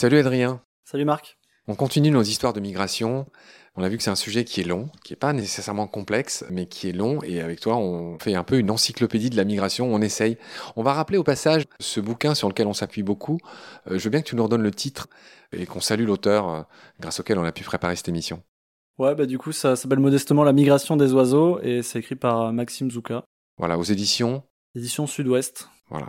Salut 0.00 0.18
Adrien. 0.18 0.62
Salut 0.84 1.04
Marc. 1.04 1.38
On 1.66 1.74
continue 1.74 2.12
nos 2.12 2.22
histoires 2.22 2.52
de 2.52 2.60
migration. 2.60 3.26
On 3.74 3.82
a 3.82 3.88
vu 3.88 3.96
que 3.96 4.04
c'est 4.04 4.10
un 4.10 4.14
sujet 4.14 4.44
qui 4.44 4.60
est 4.60 4.64
long, 4.64 4.90
qui 5.02 5.12
n'est 5.12 5.16
pas 5.16 5.32
nécessairement 5.32 5.88
complexe, 5.88 6.44
mais 6.50 6.66
qui 6.66 6.88
est 6.88 6.92
long. 6.92 7.18
Et 7.24 7.40
avec 7.40 7.58
toi, 7.58 7.78
on 7.78 8.16
fait 8.20 8.36
un 8.36 8.44
peu 8.44 8.60
une 8.60 8.70
encyclopédie 8.70 9.28
de 9.28 9.36
la 9.36 9.42
migration. 9.42 9.92
On 9.92 10.00
essaye. 10.00 10.38
On 10.76 10.84
va 10.84 10.92
rappeler 10.92 11.18
au 11.18 11.24
passage 11.24 11.64
ce 11.80 11.98
bouquin 11.98 12.36
sur 12.36 12.46
lequel 12.46 12.68
on 12.68 12.74
s'appuie 12.74 13.02
beaucoup. 13.02 13.40
Euh, 13.90 13.98
je 13.98 14.04
veux 14.04 14.10
bien 14.10 14.22
que 14.22 14.28
tu 14.28 14.36
nous 14.36 14.44
redonnes 14.44 14.62
le 14.62 14.70
titre 14.70 15.08
et 15.50 15.66
qu'on 15.66 15.80
salue 15.80 16.06
l'auteur 16.06 16.48
euh, 16.48 16.62
grâce 17.00 17.18
auquel 17.18 17.36
on 17.36 17.44
a 17.44 17.50
pu 17.50 17.64
préparer 17.64 17.96
cette 17.96 18.08
émission. 18.08 18.44
Ouais, 18.98 19.16
bah 19.16 19.26
du 19.26 19.36
coup, 19.36 19.50
ça 19.50 19.74
s'appelle 19.74 19.98
modestement 19.98 20.44
La 20.44 20.52
migration 20.52 20.96
des 20.96 21.12
oiseaux 21.12 21.58
et 21.60 21.82
c'est 21.82 21.98
écrit 21.98 22.14
par 22.14 22.40
euh, 22.42 22.52
Maxime 22.52 22.88
Zouka. 22.88 23.24
Voilà, 23.56 23.76
aux 23.76 23.82
éditions. 23.82 24.44
Édition 24.76 25.08
Sud-Ouest. 25.08 25.68
Voilà. 25.90 26.08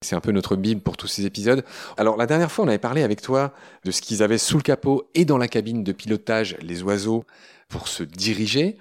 C'est 0.00 0.14
un 0.14 0.20
peu 0.20 0.30
notre 0.30 0.56
bible 0.56 0.80
pour 0.80 0.96
tous 0.96 1.08
ces 1.08 1.26
épisodes. 1.26 1.64
Alors 1.96 2.16
la 2.16 2.26
dernière 2.26 2.52
fois, 2.52 2.64
on 2.64 2.68
avait 2.68 2.78
parlé 2.78 3.02
avec 3.02 3.20
toi 3.20 3.52
de 3.84 3.90
ce 3.90 4.00
qu'ils 4.00 4.22
avaient 4.22 4.38
sous 4.38 4.56
le 4.56 4.62
capot 4.62 5.08
et 5.14 5.24
dans 5.24 5.38
la 5.38 5.48
cabine 5.48 5.82
de 5.82 5.92
pilotage, 5.92 6.56
les 6.60 6.82
oiseaux, 6.82 7.24
pour 7.68 7.88
se 7.88 8.02
diriger. 8.02 8.78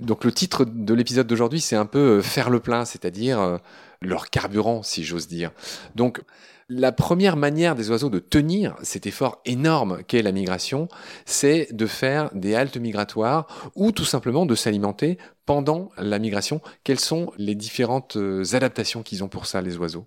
Donc 0.00 0.24
le 0.24 0.32
titre 0.32 0.64
de 0.64 0.94
l'épisode 0.94 1.26
d'aujourd'hui, 1.26 1.60
c'est 1.60 1.76
un 1.76 1.86
peu 1.86 2.18
euh, 2.18 2.22
faire 2.22 2.50
le 2.50 2.60
plein, 2.60 2.84
c'est-à-dire 2.84 3.40
euh, 3.40 3.58
leur 4.00 4.30
carburant, 4.30 4.82
si 4.82 5.02
j'ose 5.02 5.26
dire. 5.26 5.50
Donc 5.96 6.20
la 6.68 6.92
première 6.92 7.36
manière 7.36 7.74
des 7.74 7.90
oiseaux 7.90 8.10
de 8.10 8.18
tenir 8.18 8.76
cet 8.82 9.06
effort 9.06 9.40
énorme 9.46 10.02
qu'est 10.06 10.22
la 10.22 10.32
migration, 10.32 10.88
c'est 11.24 11.68
de 11.72 11.86
faire 11.86 12.30
des 12.34 12.54
haltes 12.54 12.76
migratoires 12.76 13.70
ou 13.74 13.92
tout 13.92 14.04
simplement 14.04 14.44
de 14.46 14.54
s'alimenter 14.54 15.18
pendant 15.46 15.90
la 15.96 16.18
migration. 16.18 16.60
Quelles 16.84 17.00
sont 17.00 17.32
les 17.38 17.54
différentes 17.54 18.16
euh, 18.16 18.44
adaptations 18.52 19.02
qu'ils 19.02 19.24
ont 19.24 19.28
pour 19.28 19.46
ça, 19.46 19.62
les 19.62 19.78
oiseaux? 19.78 20.06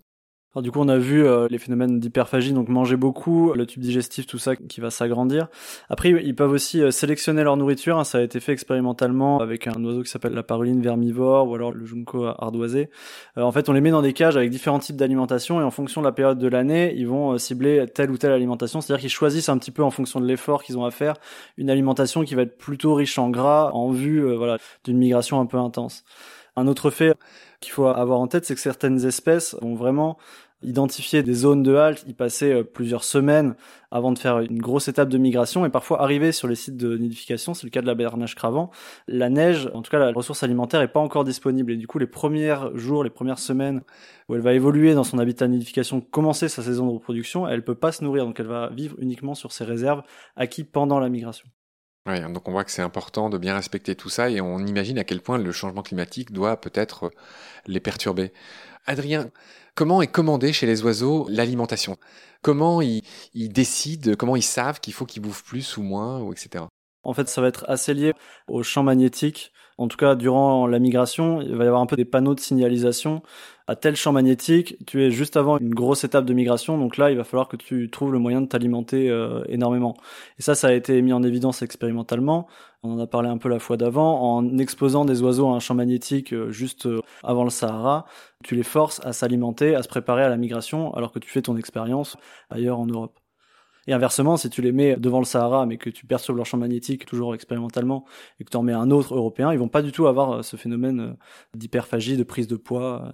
Alors 0.54 0.64
du 0.64 0.72
coup, 0.72 0.82
on 0.82 0.90
a 0.90 0.98
vu 0.98 1.26
euh, 1.26 1.48
les 1.50 1.58
phénomènes 1.58 2.02
d'hyperphagie, 2.02 2.52
donc 2.52 2.68
manger 2.68 2.98
beaucoup, 2.98 3.54
le 3.54 3.66
tube 3.66 3.82
digestif, 3.82 4.28
tout 4.28 4.38
ça 4.38 4.58
qui 4.58 4.82
va 4.82 4.90
s'agrandir. 4.90 5.48
Après, 5.90 6.10
ils 6.10 6.36
peuvent 6.36 6.52
aussi 6.52 6.82
euh, 6.82 6.92
sélectionner 6.92 7.44
leur 7.44 7.56
nourriture. 7.56 7.98
Hein. 7.98 8.04
ça 8.04 8.18
a 8.18 8.22
été 8.22 8.42
fait 8.42 8.52
expérimentalement 8.52 9.40
avec 9.40 9.68
un 9.68 9.82
oiseau 9.86 10.04
qui 10.04 10.10
s'appelle 10.10 10.34
la 10.34 10.44
paruline 10.44 10.82
vermivore 10.82 11.48
ou 11.48 11.56
alors 11.56 11.72
le 11.72 11.86
junco 11.86 12.26
ardoisé. 12.26 12.90
Euh, 13.38 13.44
en 13.44 13.54
fait, 13.54 13.70
on 13.70 13.74
les 13.74 13.80
met 13.80 13.92
dans 13.92 14.02
des 14.02 14.12
cages 14.12 14.36
avec 14.36 14.50
différents 14.50 14.80
types 14.80 14.98
d'alimentation 14.98 15.62
et 15.62 15.64
en 15.64 15.72
fonction 15.72 16.02
de 16.02 16.06
la 16.06 16.12
période 16.12 16.38
de 16.38 16.48
l'année, 16.50 16.94
ils 16.98 17.08
vont 17.08 17.38
cibler 17.38 17.86
telle 17.88 18.12
ou 18.12 18.18
telle 18.18 18.34
alimentation. 18.34 18.82
C'est-à-dire 18.82 19.00
qu'ils 19.00 19.10
choisissent 19.10 19.48
un 19.48 19.58
petit 19.58 19.72
peu 19.72 19.84
en 19.84 19.92
fonction 19.92 20.20
de 20.20 20.26
l'effort 20.26 20.64
qu'ils 20.64 20.78
ont 20.78 20.84
à 20.84 20.92
faire 20.92 21.14
une 21.56 21.70
alimentation 21.70 22.26
qui 22.26 22.36
va 22.36 22.42
être 22.42 22.58
plutôt 22.58 22.94
riche 22.94 23.18
en 23.18 23.30
gras 23.30 23.72
en 23.72 23.92
vue 23.92 24.22
voilà 24.36 24.58
d'une 24.84 24.98
migration 24.98 25.40
un 25.40 25.46
peu 25.46 25.58
intense. 25.58 26.04
Un 26.58 26.68
autre 26.68 26.90
fait 26.90 27.16
qu'il 27.62 27.72
faut 27.72 27.88
avoir 27.88 28.20
en 28.20 28.28
tête, 28.28 28.46
c'est 28.46 28.56
que 28.56 28.62
certaines 28.62 29.06
espèces 29.06 29.56
ont 29.62 29.76
vraiment 29.76 30.18
identifié 30.64 31.24
des 31.24 31.34
zones 31.34 31.64
de 31.64 31.76
halte, 31.76 32.04
y 32.08 32.14
passer 32.14 32.54
euh, 32.54 32.64
plusieurs 32.64 33.04
semaines 33.04 33.56
avant 33.90 34.12
de 34.12 34.20
faire 34.20 34.40
une 34.40 34.60
grosse 34.60 34.88
étape 34.88 35.10
de 35.10 35.18
migration 35.18 35.66
et 35.66 35.70
parfois 35.70 36.02
arriver 36.02 36.32
sur 36.32 36.48
les 36.48 36.56
sites 36.56 36.78
de 36.78 36.98
nidification, 36.98 37.54
c'est 37.54 37.66
le 37.66 37.72
cas 37.72 37.82
de 37.82 37.88
la 37.88 37.96
bernache 37.96 38.36
cravant, 38.36 38.70
la 39.08 39.30
neige, 39.30 39.70
en 39.74 39.82
tout 39.82 39.92
cas 39.92 40.00
la 40.00 40.12
ressource 40.12 40.44
alimentaire 40.44 40.82
est 40.82 40.88
pas 40.88 41.00
encore 41.00 41.24
disponible. 41.24 41.72
Et 41.72 41.78
du 41.78 41.88
coup 41.88 42.00
les 42.00 42.08
premiers 42.08 42.56
jours, 42.76 43.04
les 43.04 43.10
premières 43.10 43.40
semaines 43.40 43.82
où 44.30 44.36
elle 44.36 44.42
va 44.42 44.54
évoluer 44.54 44.94
dans 44.94 45.04
son 45.04 45.20
habitat 45.20 45.48
de 45.48 45.54
nidification, 45.54 46.00
commencer 46.02 46.48
sa 46.48 46.62
saison 46.62 46.88
de 46.88 46.92
reproduction, 46.92 47.48
elle 47.48 47.64
peut 47.64 47.76
pas 47.76 47.92
se 47.92 48.04
nourrir. 48.04 48.26
Donc 48.26 48.40
elle 48.40 48.48
va 48.48 48.70
vivre 48.70 48.96
uniquement 49.00 49.36
sur 49.36 49.52
ses 49.52 49.64
réserves 49.64 50.04
acquises 50.36 50.68
pendant 50.72 51.00
la 51.00 51.10
migration. 51.10 51.48
Oui, 52.08 52.20
donc 52.34 52.48
on 52.48 52.52
voit 52.52 52.64
que 52.64 52.72
c'est 52.72 52.82
important 52.82 53.30
de 53.30 53.38
bien 53.38 53.54
respecter 53.54 53.96
tout 53.96 54.10
ça 54.10 54.30
et 54.30 54.42
on 54.42 54.60
imagine 54.60 54.98
à 54.98 55.04
quel 55.04 55.22
point 55.22 55.38
le 55.38 55.52
changement 55.52 55.84
climatique 55.84 56.32
doit 56.32 56.60
peut-être 56.60 57.12
les 57.68 57.80
perturber. 57.80 58.34
Adrien, 58.88 59.30
comment 59.76 60.02
est 60.02 60.08
commandée 60.08 60.52
chez 60.52 60.66
les 60.66 60.84
oiseaux 60.84 61.28
l'alimentation? 61.30 61.98
Comment 62.42 62.82
ils, 62.82 63.04
décident, 63.36 64.14
comment 64.18 64.36
ils 64.36 64.42
savent 64.42 64.80
qu'il 64.80 64.94
faut 64.94 65.06
qu'ils 65.06 65.22
bouffent 65.22 65.44
plus 65.44 65.78
ou 65.78 65.84
moins, 65.84 66.20
ou 66.22 66.32
etc. 66.34 66.66
En 67.04 67.14
fait, 67.14 67.30
ça 67.30 67.42
va 67.42 67.48
être 67.48 67.66
assez 67.68 67.94
lié 67.94 68.14
au 68.48 68.64
champ 68.64 68.82
magnétique. 68.82 69.52
En 69.78 69.88
tout 69.88 69.98
cas, 69.98 70.16
durant 70.16 70.66
la 70.68 70.80
migration, 70.80 71.42
il 71.42 71.56
va 71.56 71.64
y 71.66 71.68
avoir 71.68 71.82
un 71.82 71.86
peu 71.86 71.96
des 71.96 72.06
panneaux 72.06 72.36
de 72.36 72.40
signalisation. 72.40 73.22
À 73.72 73.78
tel 73.78 73.96
champ 73.96 74.12
magnétique, 74.12 74.76
tu 74.86 75.02
es 75.02 75.12
juste 75.12 75.38
avant 75.38 75.58
une 75.58 75.74
grosse 75.74 76.04
étape 76.04 76.26
de 76.26 76.34
migration, 76.34 76.78
donc 76.78 76.98
là, 76.98 77.10
il 77.10 77.16
va 77.16 77.24
falloir 77.24 77.48
que 77.48 77.56
tu 77.56 77.90
trouves 77.90 78.12
le 78.12 78.20
moyen 78.20 78.42
de 78.42 78.46
t'alimenter 78.46 79.10
euh, 79.10 79.46
énormément. 79.48 79.96
Et 80.38 80.42
ça, 80.42 80.56
ça 80.56 80.68
a 80.68 80.74
été 80.74 81.02
mis 81.02 81.14
en 81.14 81.24
évidence 81.24 81.62
expérimentalement. 81.62 82.50
On 82.84 82.92
en 82.92 83.00
a 83.00 83.08
parlé 83.08 83.30
un 83.30 83.38
peu 83.38 83.48
la 83.48 83.60
fois 83.60 83.78
d'avant, 83.78 84.36
en 84.36 84.58
exposant 84.58 85.06
des 85.06 85.22
oiseaux 85.22 85.48
à 85.48 85.54
un 85.54 85.62
champ 85.62 85.74
magnétique 85.74 86.34
euh, 86.34 86.52
juste 86.52 86.86
euh, 86.86 87.00
avant 87.24 87.46
le 87.46 87.50
Sahara, 87.50 88.08
tu 88.44 88.58
les 88.58 88.64
forces 88.64 89.00
à 89.06 89.14
s'alimenter, 89.14 89.74
à 89.74 89.84
se 89.84 89.88
préparer 89.88 90.24
à 90.26 90.28
la 90.30 90.36
migration, 90.36 90.94
alors 90.94 91.14
que 91.14 91.20
tu 91.20 91.30
fais 91.30 91.42
ton 91.42 91.56
expérience 91.56 92.18
ailleurs 92.50 92.78
en 92.78 92.88
Europe. 92.88 93.22
Et 93.88 93.94
inversement, 93.94 94.36
si 94.36 94.50
tu 94.50 94.62
les 94.62 94.74
mets 94.74 94.98
devant 94.98 95.20
le 95.20 95.26
Sahara, 95.26 95.66
mais 95.66 95.78
que 95.78 95.90
tu 95.90 96.06
perçois 96.06 96.36
leur 96.36 96.46
champ 96.46 96.58
magnétique 96.58 97.06
toujours 97.06 97.36
expérimentalement, 97.36 98.04
et 98.42 98.44
que 98.44 98.50
tu 98.50 98.58
en 98.58 98.64
mets 98.64 98.74
un 98.74 98.92
autre 98.92 99.16
européen, 99.16 99.54
ils 99.54 99.60
vont 99.60 99.70
pas 99.70 99.82
du 99.82 99.94
tout 99.94 100.08
avoir 100.08 100.44
ce 100.44 100.58
phénomène 100.58 101.16
d'hyperphagie, 101.56 102.18
de 102.18 102.24
prise 102.24 102.48
de 102.48 102.58
poids. 102.58 103.14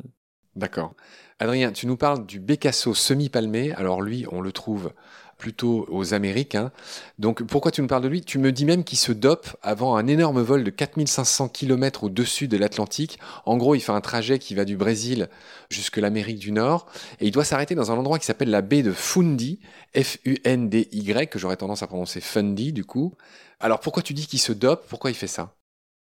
D'accord. 0.57 0.95
Adrien, 1.39 1.71
tu 1.71 1.85
nous 1.85 1.97
parles 1.97 2.25
du 2.25 2.39
bécasso 2.39 2.95
semi-palmé. 2.95 3.73
Alors 3.73 4.01
lui, 4.01 4.25
on 4.31 4.41
le 4.41 4.51
trouve 4.51 4.91
plutôt 5.37 5.85
aux 5.91 6.15
Amériques. 6.15 6.55
Hein. 6.55 6.71
Donc 7.19 7.43
pourquoi 7.43 7.69
tu 7.69 7.83
nous 7.83 7.87
parles 7.87 8.01
de 8.01 8.07
lui? 8.07 8.23
Tu 8.23 8.39
me 8.39 8.51
dis 8.51 8.65
même 8.65 8.83
qu'il 8.83 8.97
se 8.97 9.11
dope 9.11 9.55
avant 9.61 9.97
un 9.97 10.07
énorme 10.07 10.41
vol 10.41 10.63
de 10.63 10.71
4500 10.71 11.49
km 11.49 12.05
au-dessus 12.05 12.47
de 12.47 12.57
l'Atlantique. 12.57 13.19
En 13.45 13.55
gros, 13.57 13.75
il 13.75 13.81
fait 13.81 13.91
un 13.91 14.01
trajet 14.01 14.39
qui 14.39 14.55
va 14.55 14.65
du 14.65 14.77
Brésil 14.77 15.29
jusque 15.69 15.97
l'Amérique 15.97 16.39
du 16.39 16.51
Nord 16.51 16.87
et 17.19 17.27
il 17.27 17.31
doit 17.31 17.45
s'arrêter 17.45 17.75
dans 17.75 17.91
un 17.91 17.97
endroit 17.97 18.17
qui 18.17 18.25
s'appelle 18.25 18.49
la 18.49 18.63
baie 18.63 18.81
de 18.81 18.91
Fundy, 18.91 19.59
F-U-N-D-Y, 19.95 21.29
que 21.29 21.37
j'aurais 21.37 21.57
tendance 21.57 21.83
à 21.83 21.87
prononcer 21.87 22.19
Fundy 22.19 22.73
du 22.73 22.83
coup. 22.83 23.13
Alors 23.59 23.79
pourquoi 23.79 24.01
tu 24.01 24.15
dis 24.15 24.25
qu'il 24.25 24.39
se 24.39 24.53
dope? 24.53 24.87
Pourquoi 24.89 25.11
il 25.11 25.15
fait 25.15 25.27
ça? 25.27 25.56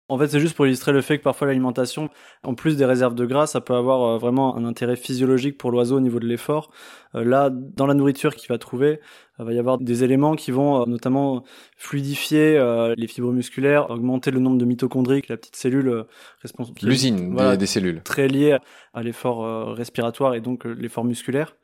En 0.09 0.17
fait, 0.17 0.27
c'est 0.27 0.39
juste 0.39 0.55
pour 0.55 0.67
illustrer 0.67 0.91
le 0.91 1.01
fait 1.01 1.17
que 1.17 1.23
parfois 1.23 1.47
l'alimentation, 1.47 2.09
en 2.43 2.55
plus 2.55 2.75
des 2.75 2.83
réserves 2.85 3.15
de 3.15 3.25
gras, 3.25 3.47
ça 3.47 3.61
peut 3.61 3.73
avoir 3.73 4.03
euh, 4.03 4.17
vraiment 4.17 4.57
un 4.57 4.65
intérêt 4.65 4.97
physiologique 4.97 5.57
pour 5.57 5.71
l'oiseau 5.71 5.97
au 5.97 6.01
niveau 6.01 6.19
de 6.19 6.27
l'effort. 6.27 6.71
Euh, 7.15 7.23
là, 7.23 7.49
dans 7.49 7.85
la 7.85 7.93
nourriture 7.93 8.35
qu'il 8.35 8.49
va 8.49 8.57
trouver, 8.57 8.99
il 9.39 9.41
euh, 9.41 9.45
va 9.45 9.53
y 9.53 9.59
avoir 9.59 9.77
des 9.77 10.03
éléments 10.03 10.35
qui 10.35 10.51
vont 10.51 10.85
notamment 10.85 11.43
fluidifier 11.77 12.59
les 12.97 13.07
fibres 13.07 13.31
musculaires, 13.31 13.89
augmenter 13.89 14.29
le 14.29 14.39
nombre 14.39 14.57
de 14.57 14.65
mitochondries, 14.65 15.23
la 15.29 15.37
petite 15.37 15.55
cellule 15.55 16.05
responsable. 16.41 16.77
L'usine 16.83 17.35
des 17.57 17.65
cellules. 17.65 18.01
Très 18.03 18.27
liée 18.27 18.57
à 18.93 19.03
l'effort 19.03 19.75
respiratoire 19.75 20.35
et 20.35 20.41
donc 20.41 20.65
l'effort 20.65 21.05
musculaire. 21.05 21.55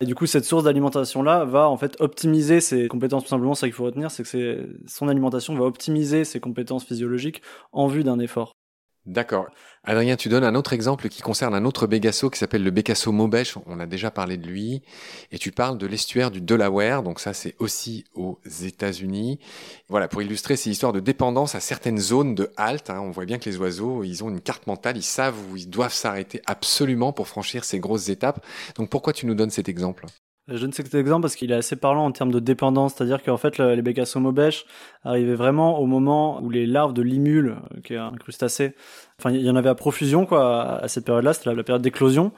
Et 0.00 0.06
du 0.06 0.14
coup, 0.14 0.26
cette 0.26 0.44
source 0.44 0.64
d'alimentation-là 0.64 1.44
va 1.44 1.68
en 1.68 1.76
fait 1.76 1.96
optimiser 2.00 2.60
ses 2.60 2.88
compétences. 2.88 3.24
Tout 3.24 3.30
simplement, 3.30 3.54
ça 3.54 3.66
qu'il 3.66 3.74
faut 3.74 3.84
retenir, 3.84 4.10
c'est 4.10 4.22
que 4.24 4.78
son 4.86 5.08
alimentation 5.08 5.54
va 5.54 5.64
optimiser 5.64 6.24
ses 6.24 6.40
compétences 6.40 6.84
physiologiques 6.84 7.42
en 7.72 7.86
vue 7.86 8.04
d'un 8.04 8.18
effort. 8.18 8.54
D'accord. 9.06 9.48
Adrien, 9.82 10.16
tu 10.16 10.30
donnes 10.30 10.44
un 10.44 10.54
autre 10.54 10.72
exemple 10.72 11.10
qui 11.10 11.20
concerne 11.20 11.54
un 11.54 11.66
autre 11.66 11.86
bégasso 11.86 12.30
qui 12.30 12.38
s'appelle 12.38 12.64
le 12.64 12.70
bégasso 12.70 13.12
Maubèche. 13.12 13.58
On 13.66 13.78
a 13.78 13.84
déjà 13.84 14.10
parlé 14.10 14.38
de 14.38 14.46
lui. 14.46 14.82
Et 15.30 15.38
tu 15.38 15.52
parles 15.52 15.76
de 15.76 15.86
l'estuaire 15.86 16.30
du 16.30 16.40
Delaware. 16.40 17.02
Donc 17.02 17.20
ça, 17.20 17.34
c'est 17.34 17.54
aussi 17.58 18.04
aux 18.14 18.38
États-Unis. 18.62 19.38
Voilà, 19.88 20.08
pour 20.08 20.22
illustrer 20.22 20.56
ces 20.56 20.70
histoires 20.70 20.94
de 20.94 21.00
dépendance 21.00 21.54
à 21.54 21.60
certaines 21.60 21.98
zones 21.98 22.34
de 22.34 22.50
halte. 22.56 22.88
Hein. 22.88 23.00
on 23.00 23.10
voit 23.10 23.26
bien 23.26 23.38
que 23.38 23.50
les 23.50 23.58
oiseaux, 23.58 24.04
ils 24.04 24.24
ont 24.24 24.30
une 24.30 24.40
carte 24.40 24.66
mentale. 24.66 24.96
Ils 24.96 25.02
savent 25.02 25.36
où 25.50 25.56
ils 25.58 25.68
doivent 25.68 25.92
s'arrêter 25.92 26.40
absolument 26.46 27.12
pour 27.12 27.28
franchir 27.28 27.64
ces 27.64 27.80
grosses 27.80 28.08
étapes. 28.08 28.42
Donc 28.76 28.88
pourquoi 28.88 29.12
tu 29.12 29.26
nous 29.26 29.34
donnes 29.34 29.50
cet 29.50 29.68
exemple? 29.68 30.06
Je 30.48 30.66
ne 30.66 30.72
sais 30.72 30.82
que 30.82 30.90
cet 30.90 31.00
exemple 31.00 31.22
parce 31.22 31.36
qu'il 31.36 31.50
est 31.52 31.56
assez 31.56 31.76
parlant 31.76 32.04
en 32.04 32.12
termes 32.12 32.30
de 32.30 32.38
dépendance, 32.38 32.94
c'est-à-dire 32.94 33.22
qu'en 33.22 33.38
fait 33.38 33.58
les 33.58 33.80
bécassos 33.80 34.20
maubèches 34.20 34.66
arrivaient 35.02 35.34
vraiment 35.34 35.78
au 35.78 35.86
moment 35.86 36.42
où 36.42 36.50
les 36.50 36.66
larves 36.66 36.92
de 36.92 37.00
limule, 37.02 37.56
euh, 37.74 37.80
qui 37.80 37.94
est 37.94 37.98
un 37.98 38.12
crustacé, 38.12 38.74
enfin 39.18 39.30
il 39.30 39.40
y 39.40 39.50
en 39.50 39.56
avait 39.56 39.70
à 39.70 39.74
profusion 39.74 40.26
quoi 40.26 40.80
à 40.82 40.88
cette 40.88 41.06
période-là, 41.06 41.32
c'était 41.32 41.54
la 41.54 41.62
période 41.62 41.82
d'éclosion, 41.82 42.32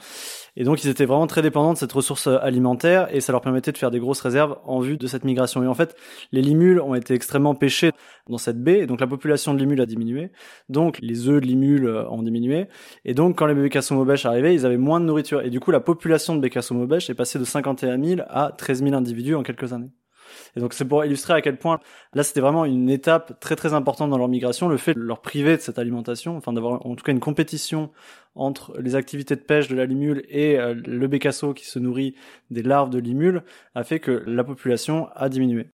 et 0.57 0.65
donc 0.65 0.83
ils 0.85 0.89
étaient 0.89 1.05
vraiment 1.05 1.27
très 1.27 1.43
dépendants 1.43 1.73
de 1.73 1.79
cette 1.79 1.93
ressource 1.93 2.27
alimentaire 2.27 3.09
et 3.15 3.21
ça 3.21 3.33
leur 3.33 3.41
permettait 3.41 3.73
de 3.73 3.79
faire 3.79 3.91
des 3.91 4.01
grosses 4.01 4.21
réserves 4.21 4.59
en 4.65 4.81
vue 4.81 4.97
de 4.97 5.07
cette 5.07 5.25
migration. 5.25 5.63
Et 5.63 5.67
en 5.67 5.75
fait, 5.75 5.97
les 6.33 6.43
limules 6.43 6.81
ont 6.81 6.95
été 6.95 7.15
extrêmement 7.15 7.55
pêchés 7.55 7.93
dans 8.29 8.39
cette 8.39 8.63
baie 8.63 8.81
et 8.81 8.87
donc 8.87 9.01
la 9.01 9.07
population 9.07 9.55
de 9.55 9.59
limules 9.59 9.81
a 9.81 9.87
diminué. 9.87 10.31
Donc 10.69 10.99
les 11.01 11.29
œufs 11.29 11.41
de 11.41 11.47
limules 11.47 11.89
ont 12.11 12.23
diminué 12.23 12.67
et 13.05 13.15
donc 13.15 13.39
quand 13.39 13.47
les 13.47 13.55
bécassos 13.55 13.95
maubèches 13.95 14.27
arrivaient, 14.27 14.55
ils 14.55 14.67
avaient 14.67 14.77
moins 14.77 15.01
de 15.01 15.07
nourriture 15.07 15.43
et 15.43 15.51
du 15.51 15.61
coup 15.61 15.71
la 15.71 15.81
population 15.81 16.35
de 16.35 16.41
bécassos 16.41 16.75
maubèches 16.75 17.11
est 17.11 17.15
passée 17.15 17.39
de 17.39 17.45
51 17.45 18.03
000 18.03 18.21
à 18.29 18.53
13 18.57 18.83
000 18.83 18.95
individus 18.95 19.35
en 19.35 19.43
quelques 19.43 19.73
années. 19.73 19.91
Et 20.57 20.61
donc 20.61 20.73
c'est 20.73 20.85
pour 20.85 21.05
illustrer 21.05 21.35
à 21.35 21.41
quel 21.41 21.57
point 21.57 21.81
là 22.15 22.23
c'était 22.23 22.41
vraiment 22.41 22.65
une 22.65 22.91
étape 22.91 23.39
très 23.41 23.57
très 23.57 23.75
importante 23.75 24.11
dans 24.11 24.19
leur 24.19 24.29
migration, 24.29 24.69
le 24.69 24.77
fait 24.77 24.95
de 24.95 25.01
leur 25.01 25.21
priver 25.21 25.57
de 25.57 25.63
cette 25.63 25.79
alimentation, 25.79 26.37
enfin 26.37 26.53
d'avoir 26.53 26.85
en 26.87 26.95
tout 26.95 27.05
cas 27.05 27.13
une 27.13 27.21
compétition 27.21 27.91
entre 28.35 28.79
les 28.79 28.95
activités 28.95 29.37
de 29.37 29.41
pêche 29.41 29.69
de 29.69 29.77
la 29.77 29.87
limule 29.87 30.25
et 30.29 30.59
euh, 30.59 30.75
le 30.75 31.09
bécasso 31.09 31.55
qui 31.55 31.67
se 31.67 31.79
nourrit 31.79 32.15
des 32.51 32.63
larves 32.63 32.91
de 32.91 32.99
limule 32.99 33.43
a 33.75 33.85
fait 33.85 34.01
que 34.01 34.23
la 34.27 34.45
population 34.45 35.09
a 35.15 35.29
diminué. 35.29 35.69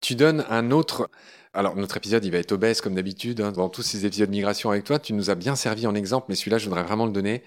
Tu 0.00 0.14
donnes 0.14 0.44
un 0.48 0.70
autre 0.70 1.08
alors, 1.54 1.76
notre 1.76 1.98
épisode, 1.98 2.24
il 2.24 2.32
va 2.32 2.38
être 2.38 2.52
obèse 2.52 2.80
comme 2.80 2.94
d'habitude. 2.94 3.42
Hein. 3.42 3.52
Dans 3.52 3.68
tous 3.68 3.82
ces 3.82 4.06
épisodes 4.06 4.28
de 4.28 4.32
migration 4.32 4.70
avec 4.70 4.84
toi, 4.84 4.98
tu 4.98 5.12
nous 5.12 5.28
as 5.28 5.34
bien 5.34 5.54
servi 5.54 5.86
en 5.86 5.94
exemple, 5.94 6.26
mais 6.30 6.34
celui-là, 6.34 6.56
je 6.56 6.64
voudrais 6.64 6.82
vraiment 6.82 7.04
le 7.04 7.12
donner. 7.12 7.42